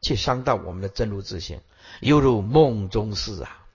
[0.00, 1.60] 去伤到我们的真如自性，
[2.00, 3.66] 犹如梦中事啊，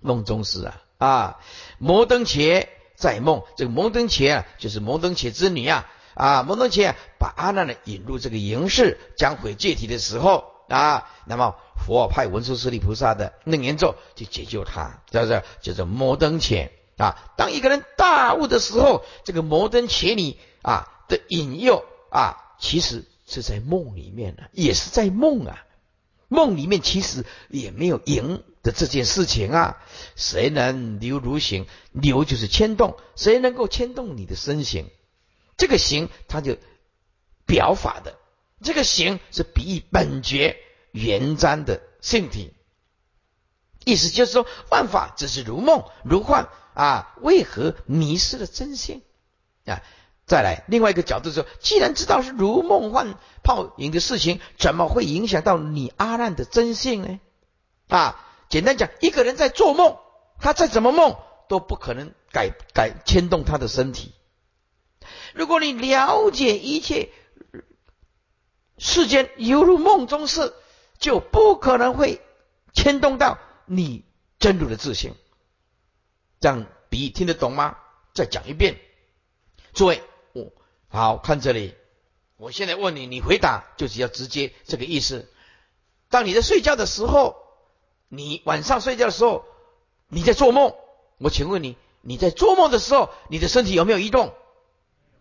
[0.00, 1.40] 梦中事啊啊！
[1.78, 10.56] 摩登伽在梦，这个摩登伽啊，就是摩登伽之女啊啊，摩登伽把阿难呢引入这个营室，将毁戒体的时候。
[10.68, 15.44] 啊，那么佛派文殊师利菩萨的楞严咒去解救他，叫做？
[15.60, 17.16] 叫做摩登伽啊。
[17.36, 25.64] 当一个人大悟的时候，这个摩登伽女啊的引诱啊，其实是在梦里面呢，也是在梦啊。
[26.26, 29.76] 梦里面其实也没有赢的这件事情啊。
[30.16, 31.66] 谁能留如形？
[31.92, 34.90] 留就是牵动，谁能够牵动你的身形？
[35.56, 36.56] 这个行，它就
[37.46, 38.16] 表法的。
[38.62, 40.56] 这个行是比喻本觉
[40.90, 42.54] 圆瞻的性体，
[43.84, 49.02] 意思就是说，万法只是如梦如幻啊，为何迷失了真性
[49.66, 49.82] 啊？
[50.26, 57.20] 再来另外一个角度说，既然知道是如梦幻泡影的事情，怎么会影响到你阿难的真性呢？
[57.88, 59.98] 啊，简单讲，一个人在做梦，
[60.40, 61.16] 他再怎么梦
[61.48, 64.14] 都不可能改改牵动他的身体。
[65.36, 67.10] 如果你了解一切。
[68.78, 70.52] 世间犹如梦中事，
[70.98, 72.20] 就不可能会
[72.74, 74.04] 牵动到你
[74.38, 75.14] 真如的自信。
[76.40, 77.78] 这样比喻听得懂吗？
[78.12, 78.78] 再讲一遍。
[79.72, 80.02] 诸位，
[80.34, 80.52] 我
[80.88, 81.74] 好看这里。
[82.36, 85.26] 我现在问你，你回答就是要直接这个意思。
[86.10, 87.34] 当你在睡觉的时候，
[88.08, 89.46] 你晚上睡觉的时候，
[90.08, 90.74] 你在做梦。
[91.16, 94.34] 我请问你，你在做梦的时候，你的身体有没有移动？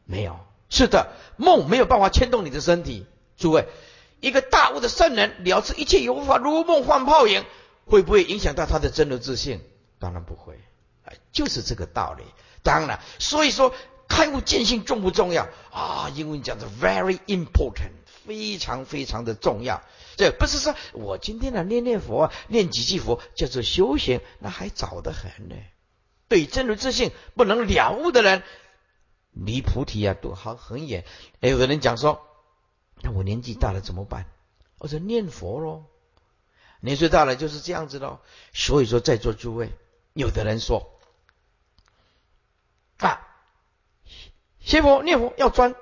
[0.05, 0.39] 没有。
[0.69, 3.05] 是的，梦没有办法牵动你的身体。
[3.37, 3.67] 诸位，
[4.21, 7.43] 一个大悟的圣人了知一切有法如梦幻泡影，
[7.85, 9.61] 会不会影响到他的真如自信？
[9.99, 10.59] 当然不会。
[11.03, 12.23] 哎，就是这个道理。
[12.63, 13.73] 当然，所以说
[14.07, 16.09] 开悟见性重不重要啊？
[16.15, 17.91] 英文讲的 very important，
[18.25, 19.81] 非常非常的重要。
[20.15, 25.55] 这不是说我今天呢念念佛，念几句佛叫做修行，那还早得很呢。
[26.27, 28.41] 对真如自信不能了悟的人，
[29.35, 31.05] 离菩提啊都还很远。
[31.41, 32.25] 哎有的人讲说，
[33.03, 34.25] 那我年纪大了怎么办？
[34.79, 35.85] 我说念佛喽。
[36.79, 38.19] 年岁大了就是这样子喽。
[38.53, 39.71] 所以说，在座诸位，
[40.13, 40.91] 有的人说。
[42.97, 43.27] 啊，
[44.59, 45.75] 学佛念佛要专，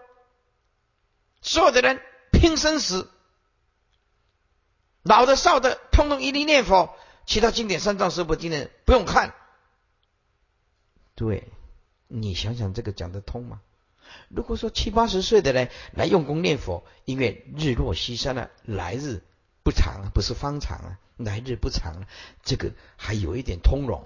[1.41, 2.01] 所有的人
[2.31, 3.11] 拼生死，
[5.03, 6.95] 老的少的，通通一律念佛，
[7.25, 9.35] 其他经典三藏十部经典不用看。
[11.15, 11.51] 对，
[12.13, 13.61] 你想想这个讲得通吗？
[14.29, 19.21] 如果说七八十岁的人来用功念佛，因为日落西山了，来日
[19.63, 22.05] 不长，不是方长啊，来日不长，
[22.43, 24.05] 这个还有一点通融。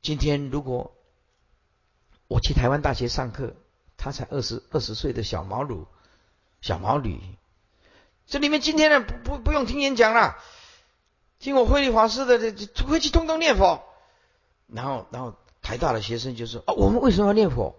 [0.00, 0.94] 今天如果。
[2.28, 3.56] 我去台湾大学上课，
[3.98, 5.84] 他才二十二十岁的小毛驴，
[6.62, 7.20] 小毛驴。
[8.26, 10.38] 这里面今天呢，不不不用听演讲了，
[11.38, 13.84] 听我慧律法师的，这回去通通念佛。
[14.66, 17.74] 然后，然后台大的学生就说：“啊，我们为什么要念佛？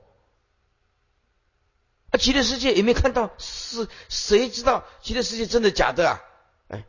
[2.09, 3.31] 啊，极乐世界有没有看到？
[3.37, 6.21] 是谁知道极乐世界真的假的啊？”
[6.69, 6.85] 哎，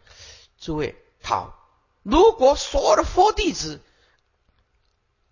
[0.59, 1.69] 诸位好，
[2.03, 3.81] 如果所有的佛弟子。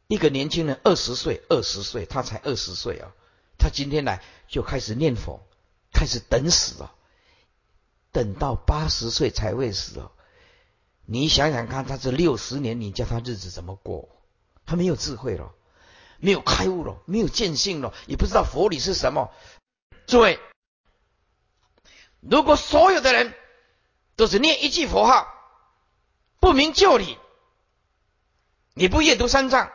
[0.09, 3.15] 一个年轻人二十岁，二十岁，他才二十岁啊！
[3.57, 5.41] 他今天来就开始念佛，
[5.91, 6.93] 开始等死了，
[8.11, 10.13] 等到八十岁才会死哦。
[11.07, 14.11] 你想想看，他这六十年，你叫他日子怎么过？
[14.67, 15.53] 他没有智慧了，
[16.19, 19.33] 没有开悟了，没有见性了，也不知道佛理是什么。
[20.07, 20.39] 诸位，
[22.21, 23.35] 如果所有的人
[24.17, 25.27] 都是念一句佛号，
[26.41, 27.19] 不明就里，
[28.75, 29.71] 你不阅读三藏。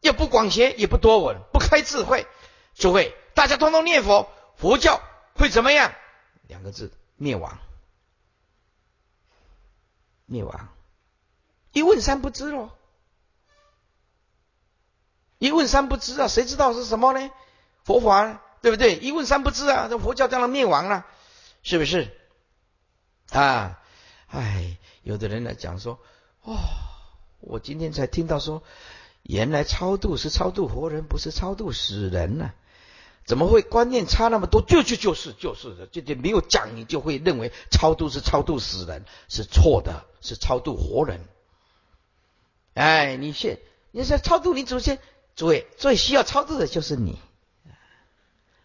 [0.00, 2.26] 也不广学，也不多闻，不开智慧，
[2.74, 5.00] 诸位，大家通通念佛，佛教
[5.34, 5.94] 会怎么样？
[6.46, 7.58] 两个字：灭亡。
[10.26, 10.68] 灭亡。
[11.72, 12.70] 一问三不知喽。
[15.44, 17.30] 一问三不知啊，谁知道是什么呢？
[17.84, 18.96] 佛法，对不对？
[18.96, 21.04] 一问三不知啊，这佛教当然灭亡了，
[21.62, 22.10] 是不是？
[23.30, 23.78] 啊，
[24.28, 25.98] 哎，有的人来讲说，
[26.44, 26.56] 哦，
[27.40, 28.62] 我今天才听到说。
[29.22, 32.52] 原来超度是超度活人，不是超度死人呢？
[33.24, 34.60] 怎么会观念差那么多？
[34.60, 41.20] 就就就是就是的，这就没有讲，你就会认为超度是超度死人，是错的，是超度活人。
[42.74, 43.60] 哎，你现
[43.92, 44.98] 你说超度你祖先，
[45.36, 47.18] 诸位最需要超度的就是你，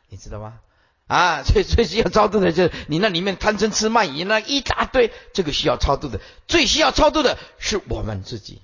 [0.09, 0.59] 你知道吗？
[1.07, 8.61] 啊，最最需要超度的就是你那里面贪嗔痴慢疑那一大堆，这个需要超度的，最需要超度的是我们自己。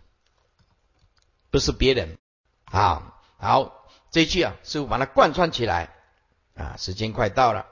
[1.49, 2.17] 不是别人，
[2.65, 5.95] 啊，好，这一句啊，师傅把它贯穿起来
[6.53, 6.75] 啊。
[6.77, 7.65] 时间快到了，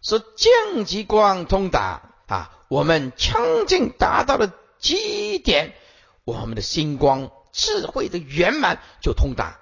[0.00, 5.74] 说降极光通达啊，我们清净达到了极点，
[6.24, 9.58] 我们的星光智慧的圆满就通达，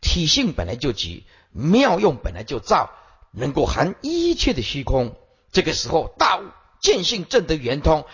[0.00, 2.90] 体性本来就极，妙用本来就造，
[3.30, 5.14] 能够含一切的虚空。
[5.52, 6.42] 这个时候大悟
[6.80, 8.04] 见性正得圆通。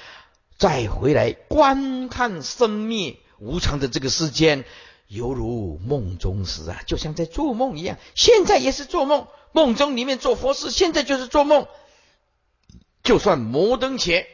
[0.56, 4.64] 再回来观看生灭无常的这个世间，
[5.08, 7.98] 犹如梦中时啊，就像在做梦一样。
[8.14, 11.66] 现在也是做梦，梦中里面做佛事，现在就是做梦。
[13.02, 14.26] 就算摩登前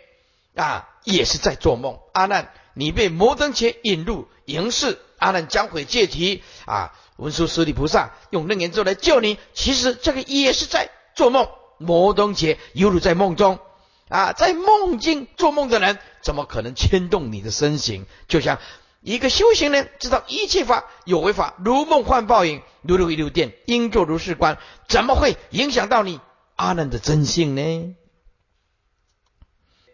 [0.54, 1.98] 啊，也是在做梦。
[2.12, 9.38] 阿难，你被摩登伽引入营室，阿难将会借题啊，文殊师利菩萨用楞严咒来救你。
[9.54, 11.48] 其实这个也是在做梦，
[11.78, 13.58] 摩登伽犹如在梦中。
[14.08, 18.06] 啊，在梦境做梦的人，怎么可能牵动你的身形？
[18.26, 18.58] 就像
[19.02, 26.20] 一个修行人知道一切法有为法，如梦幻泡影，如露亦如电，应作如是观，怎么会影响到你
[26.56, 27.94] 阿难的真性呢？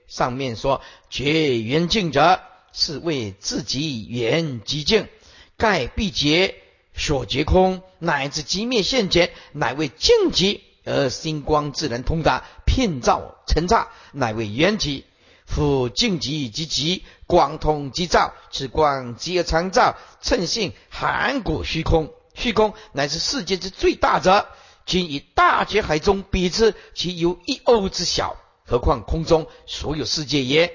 [0.09, 0.81] 上面说
[1.11, 2.41] 觉圆净者，
[2.73, 5.09] 是为自己圆极净，
[5.57, 6.55] 盖必劫
[6.95, 10.63] 所觉空，乃至极灭现前，乃为净极。
[10.85, 15.05] 而星光自然通达，遍照尘刹，乃为缘起。
[15.45, 22.13] 夫静极即极，光通即照，此光即而常照，称性含古虚空。
[22.35, 24.47] 虚空乃是世界之最大者，
[24.87, 28.37] 今以大觉海中比之，其有一欧之小，
[28.67, 30.75] 何况空中所有世界也？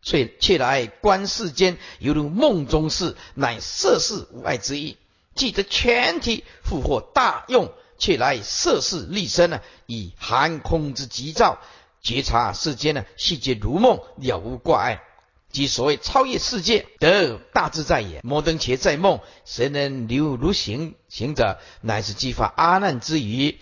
[0.00, 4.96] 遂切来观世间，犹如梦中事，乃色事无碍之意。
[5.34, 11.58] 即得全体复获大用，切来色事立身呢，以含空之极照，
[12.00, 15.02] 觉察世间呢，细节如梦，了无挂碍。
[15.50, 18.20] 即所谓超越世界得大自在也。
[18.22, 23.58] 摩登伽在梦，谁能留如行行者，乃是激发阿难之余。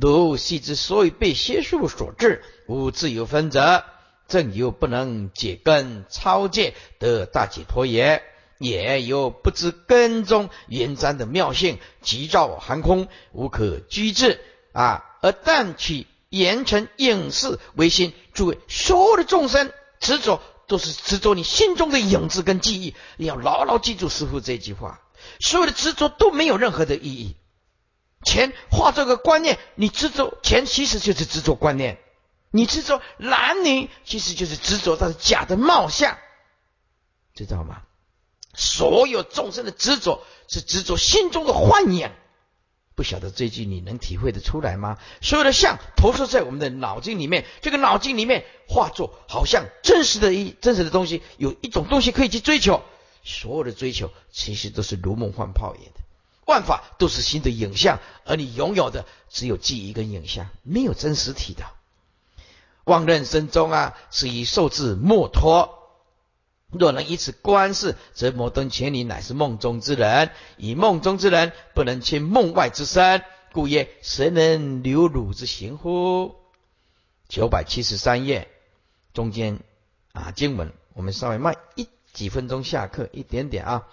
[0.00, 3.84] 如系之所以被邪术所致，无自由分则，
[4.28, 8.22] 正有不能解根超界得大解脱也。
[8.58, 14.40] 也有不知根中圆瞻的妙性，急躁寒空，无可居至
[14.72, 15.04] 啊！
[15.20, 18.12] 而但取言成影视为心。
[18.32, 20.40] 诸位，所有的众生执着。
[20.68, 25.02] 都是执着你心中的影子跟记忆，你要牢牢记住师傅这句话。
[25.38, 27.36] 所有的执着都没有任何的意义。
[28.24, 31.96] 钱化作个观念，你执着钱其实就是执着观念；
[32.50, 36.16] 你执着男女，其实就是执着它的假的貌相，
[37.34, 37.82] 知道吗？
[38.54, 42.10] 所有众生的执着是执着心中的幻影。
[42.94, 44.98] 不晓得这句你能体会得出来吗？
[45.22, 52.82] 所有的相投射在我们的脑筋里面，这个脑筋里面化作好像真实的一真实的东西，有一种东西可以去追求。
[53.24, 56.01] 所有的追求其实都是如梦幻泡影的，
[56.52, 61.64] 万法都是新的影像，而你拥有的只有记忆跟影像，没有真实体的。
[62.84, 65.78] 妄认身中啊，是以受制莫脱。
[66.70, 70.30] 若能以此观世，则摩登前里乃是梦中之人。
[70.58, 73.22] 以梦中之人，不能亲梦外之身，
[73.52, 76.34] 故曰：谁能流汝之行乎？
[77.28, 78.48] 九百七十三页
[79.14, 79.60] 中间
[80.12, 83.88] 啊，经文我们稍微慢一几分钟下课一点点啊。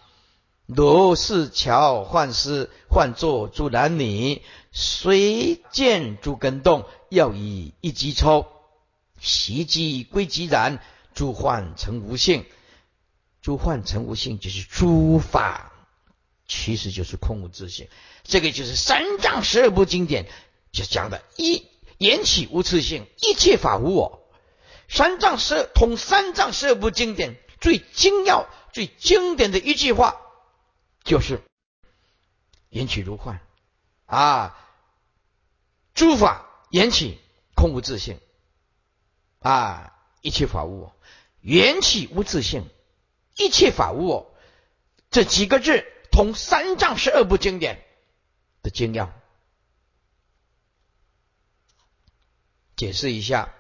[0.72, 8.46] 如是巧幻师，幻作诸男女，随见诸根动，要以一击抽，
[9.20, 10.80] 习机归即然，
[11.16, 12.46] 诸幻成无性。
[13.42, 15.72] 诸幻成无性，就是诸法，
[16.48, 17.88] 其实就是空无自性。
[18.24, 20.28] 这个就是三藏十二部经典
[20.72, 21.66] 就讲的：一
[21.98, 24.22] 言起无自性，一切法无我。
[24.88, 30.16] 三藏十二通三藏十二部经典最精要、最经典的一句话，
[31.04, 31.42] 就是
[32.70, 33.40] 缘起如幻
[34.06, 34.58] 啊，
[35.94, 37.20] 诸法缘起
[37.56, 38.20] 空无自性
[39.40, 40.96] 啊，一切法无我，
[41.42, 42.70] 缘起无自性。
[43.36, 44.36] 一切法无我，
[45.12, 47.86] 这几个字同三藏十二部经典
[48.62, 49.14] 的精要。
[52.76, 53.54] 解释一下，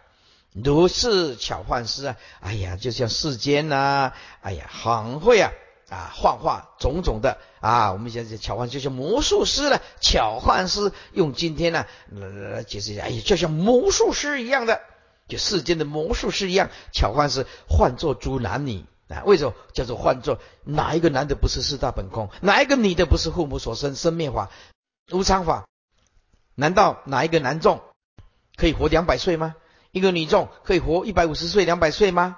[0.51, 5.49] 如是巧幻师啊，哎呀，就像世间呐，哎呀，很会啊
[5.89, 7.91] 啊，幻化种种的啊。
[7.91, 11.85] 我们讲巧幻就像魔术师了，巧幻师用今天呢
[12.53, 14.81] 来解释一下，哎呀，就像魔术师一样的，
[15.27, 18.85] 就世间的魔术师一样，巧幻师换作诸男女。
[19.09, 20.37] 啊，为什么叫做换作？
[20.63, 22.29] 哪一个男的不是四大本空？
[22.41, 24.51] 哪一个女的不是父母所生生灭法、
[25.11, 25.65] 无常法？
[26.53, 27.81] 难道哪一个男众
[28.55, 29.55] 可以活两百岁吗？
[29.89, 32.37] 一个女众可以活一百五十岁、两百岁吗？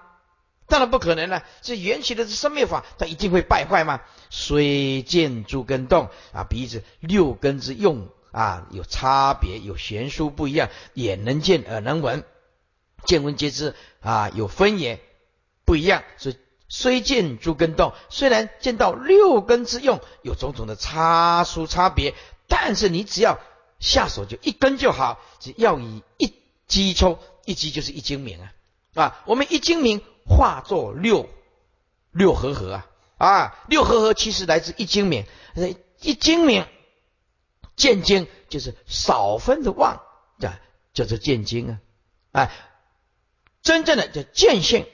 [0.72, 1.44] 当然不可能了。
[1.62, 4.00] 这缘起的是生灭法，它一定会败坏吗？
[4.30, 12.24] 虽见诸根动啊，鼻子六根之用啊，有差别，有悬殊不一样，眼能见，耳能闻，
[13.06, 15.02] 见闻皆知啊，有分也
[15.66, 16.38] 不一样，所以。
[16.74, 22.14] 虽见诸根动，虽然见到六根之用有种种的差殊差别，
[22.48, 23.42] 但是你只要
[23.82, 26.34] 下手就一根就好，只要以一
[26.68, 28.54] 击抽，一击就是一精明啊
[28.94, 29.22] 啊！
[29.26, 31.30] 我们一精明化作六
[32.12, 32.88] 六合合啊
[33.18, 33.66] 啊！
[33.68, 35.26] 六合合其实来自一精明，
[36.00, 36.66] 一精明
[37.76, 40.02] 见精就是少分的妄
[40.40, 40.60] 啊，
[40.94, 41.80] 叫做见精啊
[42.32, 42.52] 啊！
[43.62, 44.86] 真正的叫见性，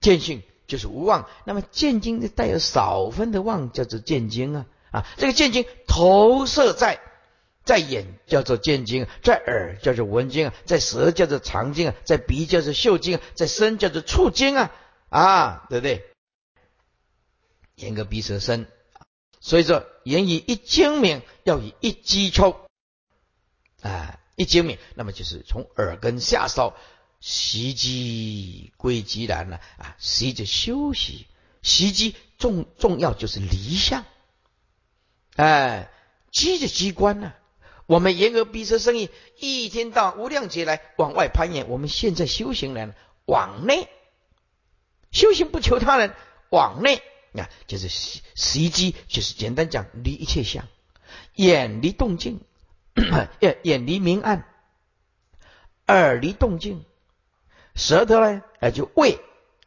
[0.00, 0.42] 见性。
[0.66, 5.06] 就是无妄，那么见经带有少分的妄，叫做见经啊啊！
[5.16, 7.00] 这个见经投射在
[7.64, 14.72] 在眼叫做见经，在耳叫做闻经，在舌叫做尝经，在鼻叫做嗅经，在身叫做触经啊
[15.08, 16.04] 啊，对不对？
[17.76, 18.66] 眼、耳、鼻、舌、身，
[19.40, 22.68] 所以说言以一精明，要以一击抽
[23.82, 26.74] 啊，一精明，那么就是从耳根下手。
[27.22, 29.94] 习机归即然了啊！
[29.98, 31.26] 习着休息，
[31.60, 34.06] 习机重重要就是离相，
[35.36, 35.90] 哎，
[36.32, 37.34] 机的机关呢？
[37.90, 39.10] 我们言而鼻舌生意
[39.40, 42.94] 一天到无量劫来往外攀岩，我们现在修行人
[43.24, 43.88] 往内
[45.10, 46.14] 修行，不求他人，
[46.50, 47.02] 往内
[47.32, 50.68] 啊，就是习机，就是简单讲，离一切相，
[51.34, 52.44] 远离动静，
[53.40, 54.46] 远远离明暗，
[55.88, 56.84] 耳离动静，
[57.74, 59.18] 舌头呢，哎，就味，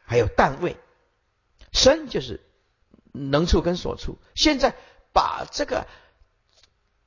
[0.06, 0.78] 还有淡味，
[1.74, 2.40] 身就是
[3.12, 4.18] 能处跟所处。
[4.34, 4.74] 现在
[5.12, 5.88] 把这个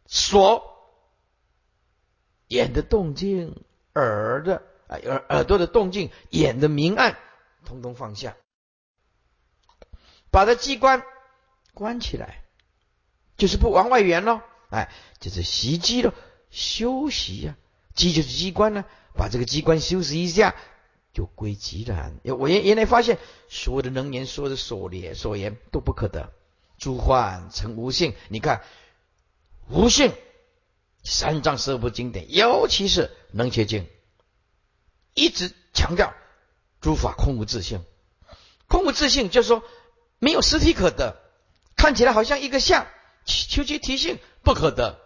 [0.04, 0.75] 所
[2.48, 3.64] 眼的动静，
[3.94, 4.62] 耳的。
[4.88, 7.18] 啊，耳耳朵的动静，眼的明暗，
[7.64, 8.36] 通通放下，
[10.30, 11.02] 把这机关
[11.74, 12.44] 关起来，
[13.36, 14.42] 就是不往外圆喽。
[14.70, 16.14] 哎，就是习机了，
[16.50, 17.56] 休息呀，
[17.96, 18.84] 机就是机关呢，
[19.16, 20.54] 把这个机关休息一下，
[21.12, 22.20] 就归极然。
[22.22, 23.18] 我原原来发现，
[23.48, 26.32] 所有的能言，所有的所言，所言都不可得，
[26.78, 28.14] 诸幻成无性。
[28.28, 28.62] 你看，
[29.68, 30.12] 无性，
[31.08, 33.86] 三藏十二部经典，尤其是能切经。
[35.14, 36.12] 一直强调
[36.80, 37.84] 诸法空无自性，
[38.66, 39.62] 空无自性就是说
[40.18, 41.16] 没有实体可得，
[41.76, 42.88] 看起来好像一个像，
[43.24, 44.98] 求其体性不可得，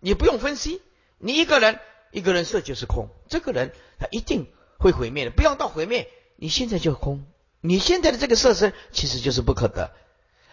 [0.00, 0.82] 你不用分析，
[1.18, 1.78] 你一个人
[2.10, 7.24] 一个人色就是空，这个人他一定会毁灭的，不要到毁灭，你现在就空，
[7.60, 9.94] 你现在的这个色身其实就是不可得，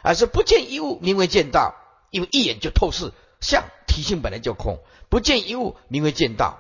[0.04, 1.74] 而是不见一物名为见道，
[2.12, 3.12] 因为一眼就透视
[3.42, 6.60] 相体性本来就空，不见一物名为见道。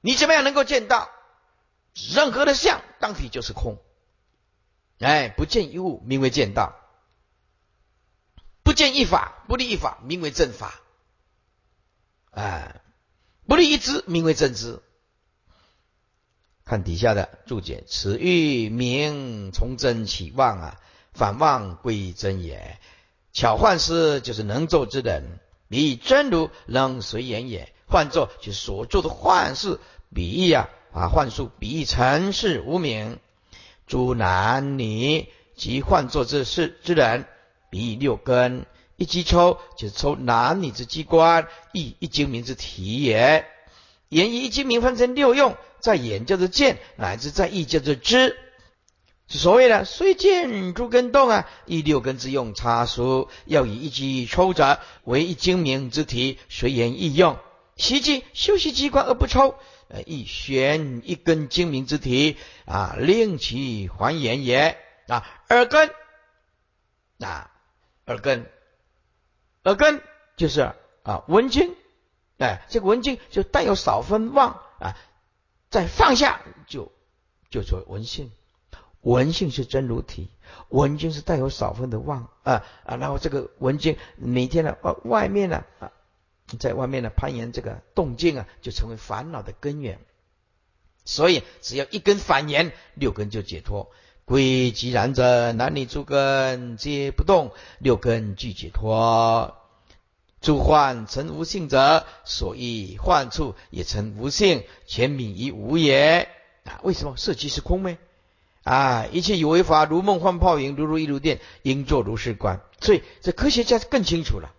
[0.00, 1.10] 你怎么样能够见到
[2.14, 2.80] 任何的相？
[3.00, 3.76] 当体就是空。
[5.00, 6.78] 哎，不见一物，名为见道；
[8.62, 10.80] 不见一法，不立一法，名为正法。
[12.30, 12.80] 哎，
[13.48, 14.80] 不立一知，名为正知。
[16.64, 20.80] 看底下的注解：此欲名从真起妄啊，
[21.12, 22.80] 反妄归真也。
[23.32, 25.38] 巧幻师就是能做之人，
[25.68, 27.72] 比以真如能随言也。
[27.86, 29.80] 幻作就所做的幻事，
[30.14, 33.18] 比喻啊啊幻术，比喻尘世无名，
[33.86, 35.26] 诸男女
[35.56, 37.24] 及幻作之事之人，
[37.70, 43.46] 比喻六根一击抽，就抽男女之机关，一一精明之体也。
[44.10, 48.36] 言一精明分成六用，在眼叫做见，乃至在意叫做知。
[49.28, 57.38] 所谓的虽见诸根动啊，以六根之用差殊，要以一机抽者为一精明之体，随缘易用。
[57.76, 59.54] 其即休息机关而不抽，
[59.88, 65.24] 呃，亦悬一根精明之体啊，令其还原也啊。
[65.50, 65.90] 耳根
[67.20, 67.50] 啊，
[68.06, 68.50] 耳根，
[69.64, 70.02] 耳根
[70.36, 70.72] 就是
[71.02, 71.76] 啊，闻经，
[72.38, 74.96] 哎，这个闻经就带有少分妄啊，
[75.70, 76.90] 再放下就
[77.50, 78.32] 就做闻性，
[79.08, 80.28] 文性是真如体，
[80.68, 85.92] 文经是带有少分的妄啊啊，然后这个文经每天呢，呃，外面呢啊。
[86.58, 89.98] 在外面呢攀岩这个动静啊，就成为烦恼的根源。
[91.04, 93.90] 所以只要一根反言，六根就解脱。
[94.24, 99.56] 归即然者，男女诸根皆不动，六根俱解脱。
[100.40, 106.28] 诸幻成无性者，所以幻处也成无性，全泯于无也。
[106.64, 107.96] 啊，为什么色即是空呢？
[108.68, 112.60] 啊，一切有为法，如梦幻泡影，如如一如电，应作如是观。
[112.82, 114.54] 所以这科学家更清楚了。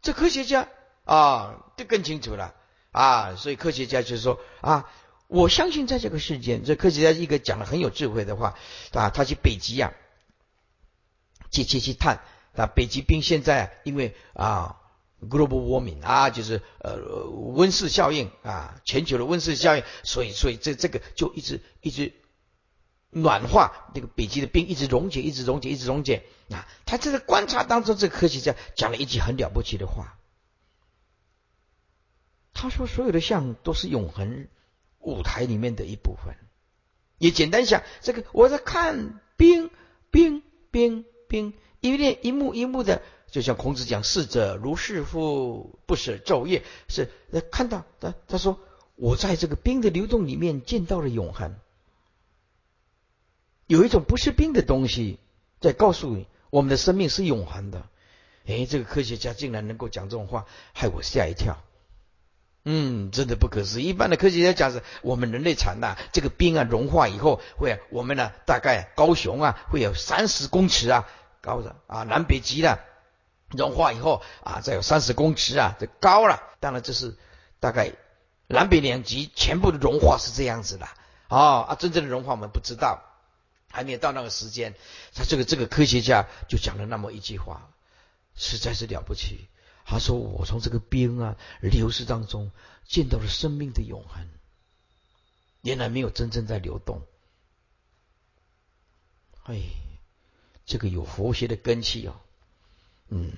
[0.00, 0.68] 这科学家
[1.04, 2.54] 啊，就更清楚了
[2.92, 4.88] 啊，所以科学家就说啊，
[5.26, 8.54] 我相信在这个世间，这科学家一个讲的很有智慧的话
[8.92, 9.92] 啊，他去北极啊，
[11.50, 12.20] 去去去探
[12.54, 14.76] 啊，北极冰现在因为啊
[15.20, 17.24] ，global warming 啊，就是呃
[17.56, 22.12] 温室效应啊，全球的温室效应，所以所以这这个就一直一直
[23.14, 26.24] 暖化，这个北极的冰一直溶解，一直溶解，一直溶解。
[26.50, 30.18] 啊，他这个观察当中，这个科学家讲了一句很了不起的话。
[32.52, 34.46] 他说：“所有的像都是永恒
[34.98, 36.36] 舞台里面的一部分。”
[37.18, 39.70] 也简单想，这个我在看冰
[40.10, 47.10] 冰冰冰，一念一幕一幕的，就像孔子讲“逝者如是夫，不舍昼夜”，是
[47.50, 48.60] 看到他他说
[48.94, 51.56] 我在这个冰的流动里面见到了永恒，
[53.66, 55.18] 有一种不是冰的东西
[55.60, 56.26] 在告诉你。
[56.50, 57.82] 我们的生命是永恒的，
[58.46, 61.56] 哎，这个科学家竟然能够讲这种话，害我吓一跳。
[62.64, 63.86] 嗯，真的不可思议。
[63.86, 71.08] 一般的科学家讲是，我们人类产呐，这个冰啊融化以后，会我们呢大概高雄啊会有三十公尺啊
[71.40, 72.78] 高的啊，南北极的
[73.50, 76.40] 融化以后啊再有三十公尺啊这高了。
[76.60, 77.16] 当然这是
[77.58, 77.90] 大概
[78.46, 80.86] 南北两极全部的融化是这样子的
[81.26, 83.02] 啊啊，真正的融化我们不知道。
[83.74, 84.74] 还没有到那个时间，
[85.14, 87.74] 他这个这个科学家就讲了那么一句话，
[88.36, 89.48] 实在是了不起。
[89.84, 92.52] 他说：“我从这个冰啊流失当中
[92.86, 94.28] 见到了生命的永恒。
[95.62, 97.02] 原来没有真正在流动。
[99.42, 99.60] 哎，
[100.64, 102.20] 这个有佛学的根气啊，
[103.08, 103.32] 嗯。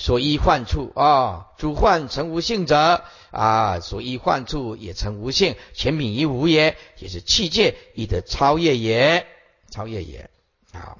[0.00, 9.26] 所依幻处啊，主幻成无性者啊，所依幻处也成无性，全品于无也，也是气界亦得超越也，
[9.70, 10.30] 超越也
[10.72, 10.96] 啊。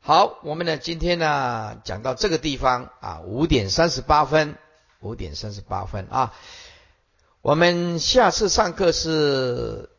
[0.00, 4.58] 好，我们呢今天呢讲到这个地方啊，五点三十八分，
[4.98, 6.34] 五点三十八分啊。
[7.40, 9.90] 我们下次上课是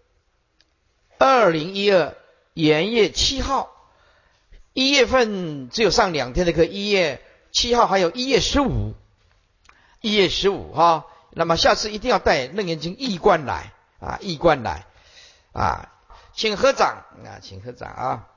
[1.18, 2.18] 二零一二
[2.54, 3.73] 元月七号。
[4.74, 7.22] 一月份只有上两天的课，一月
[7.52, 8.94] 七号还有一月十五，
[10.02, 11.06] 一月十五哈。
[11.32, 14.86] 那么下次一定要带楞严经一贯来啊，一贯来
[15.52, 15.92] 啊，
[16.34, 18.28] 请合掌啊，请合掌啊。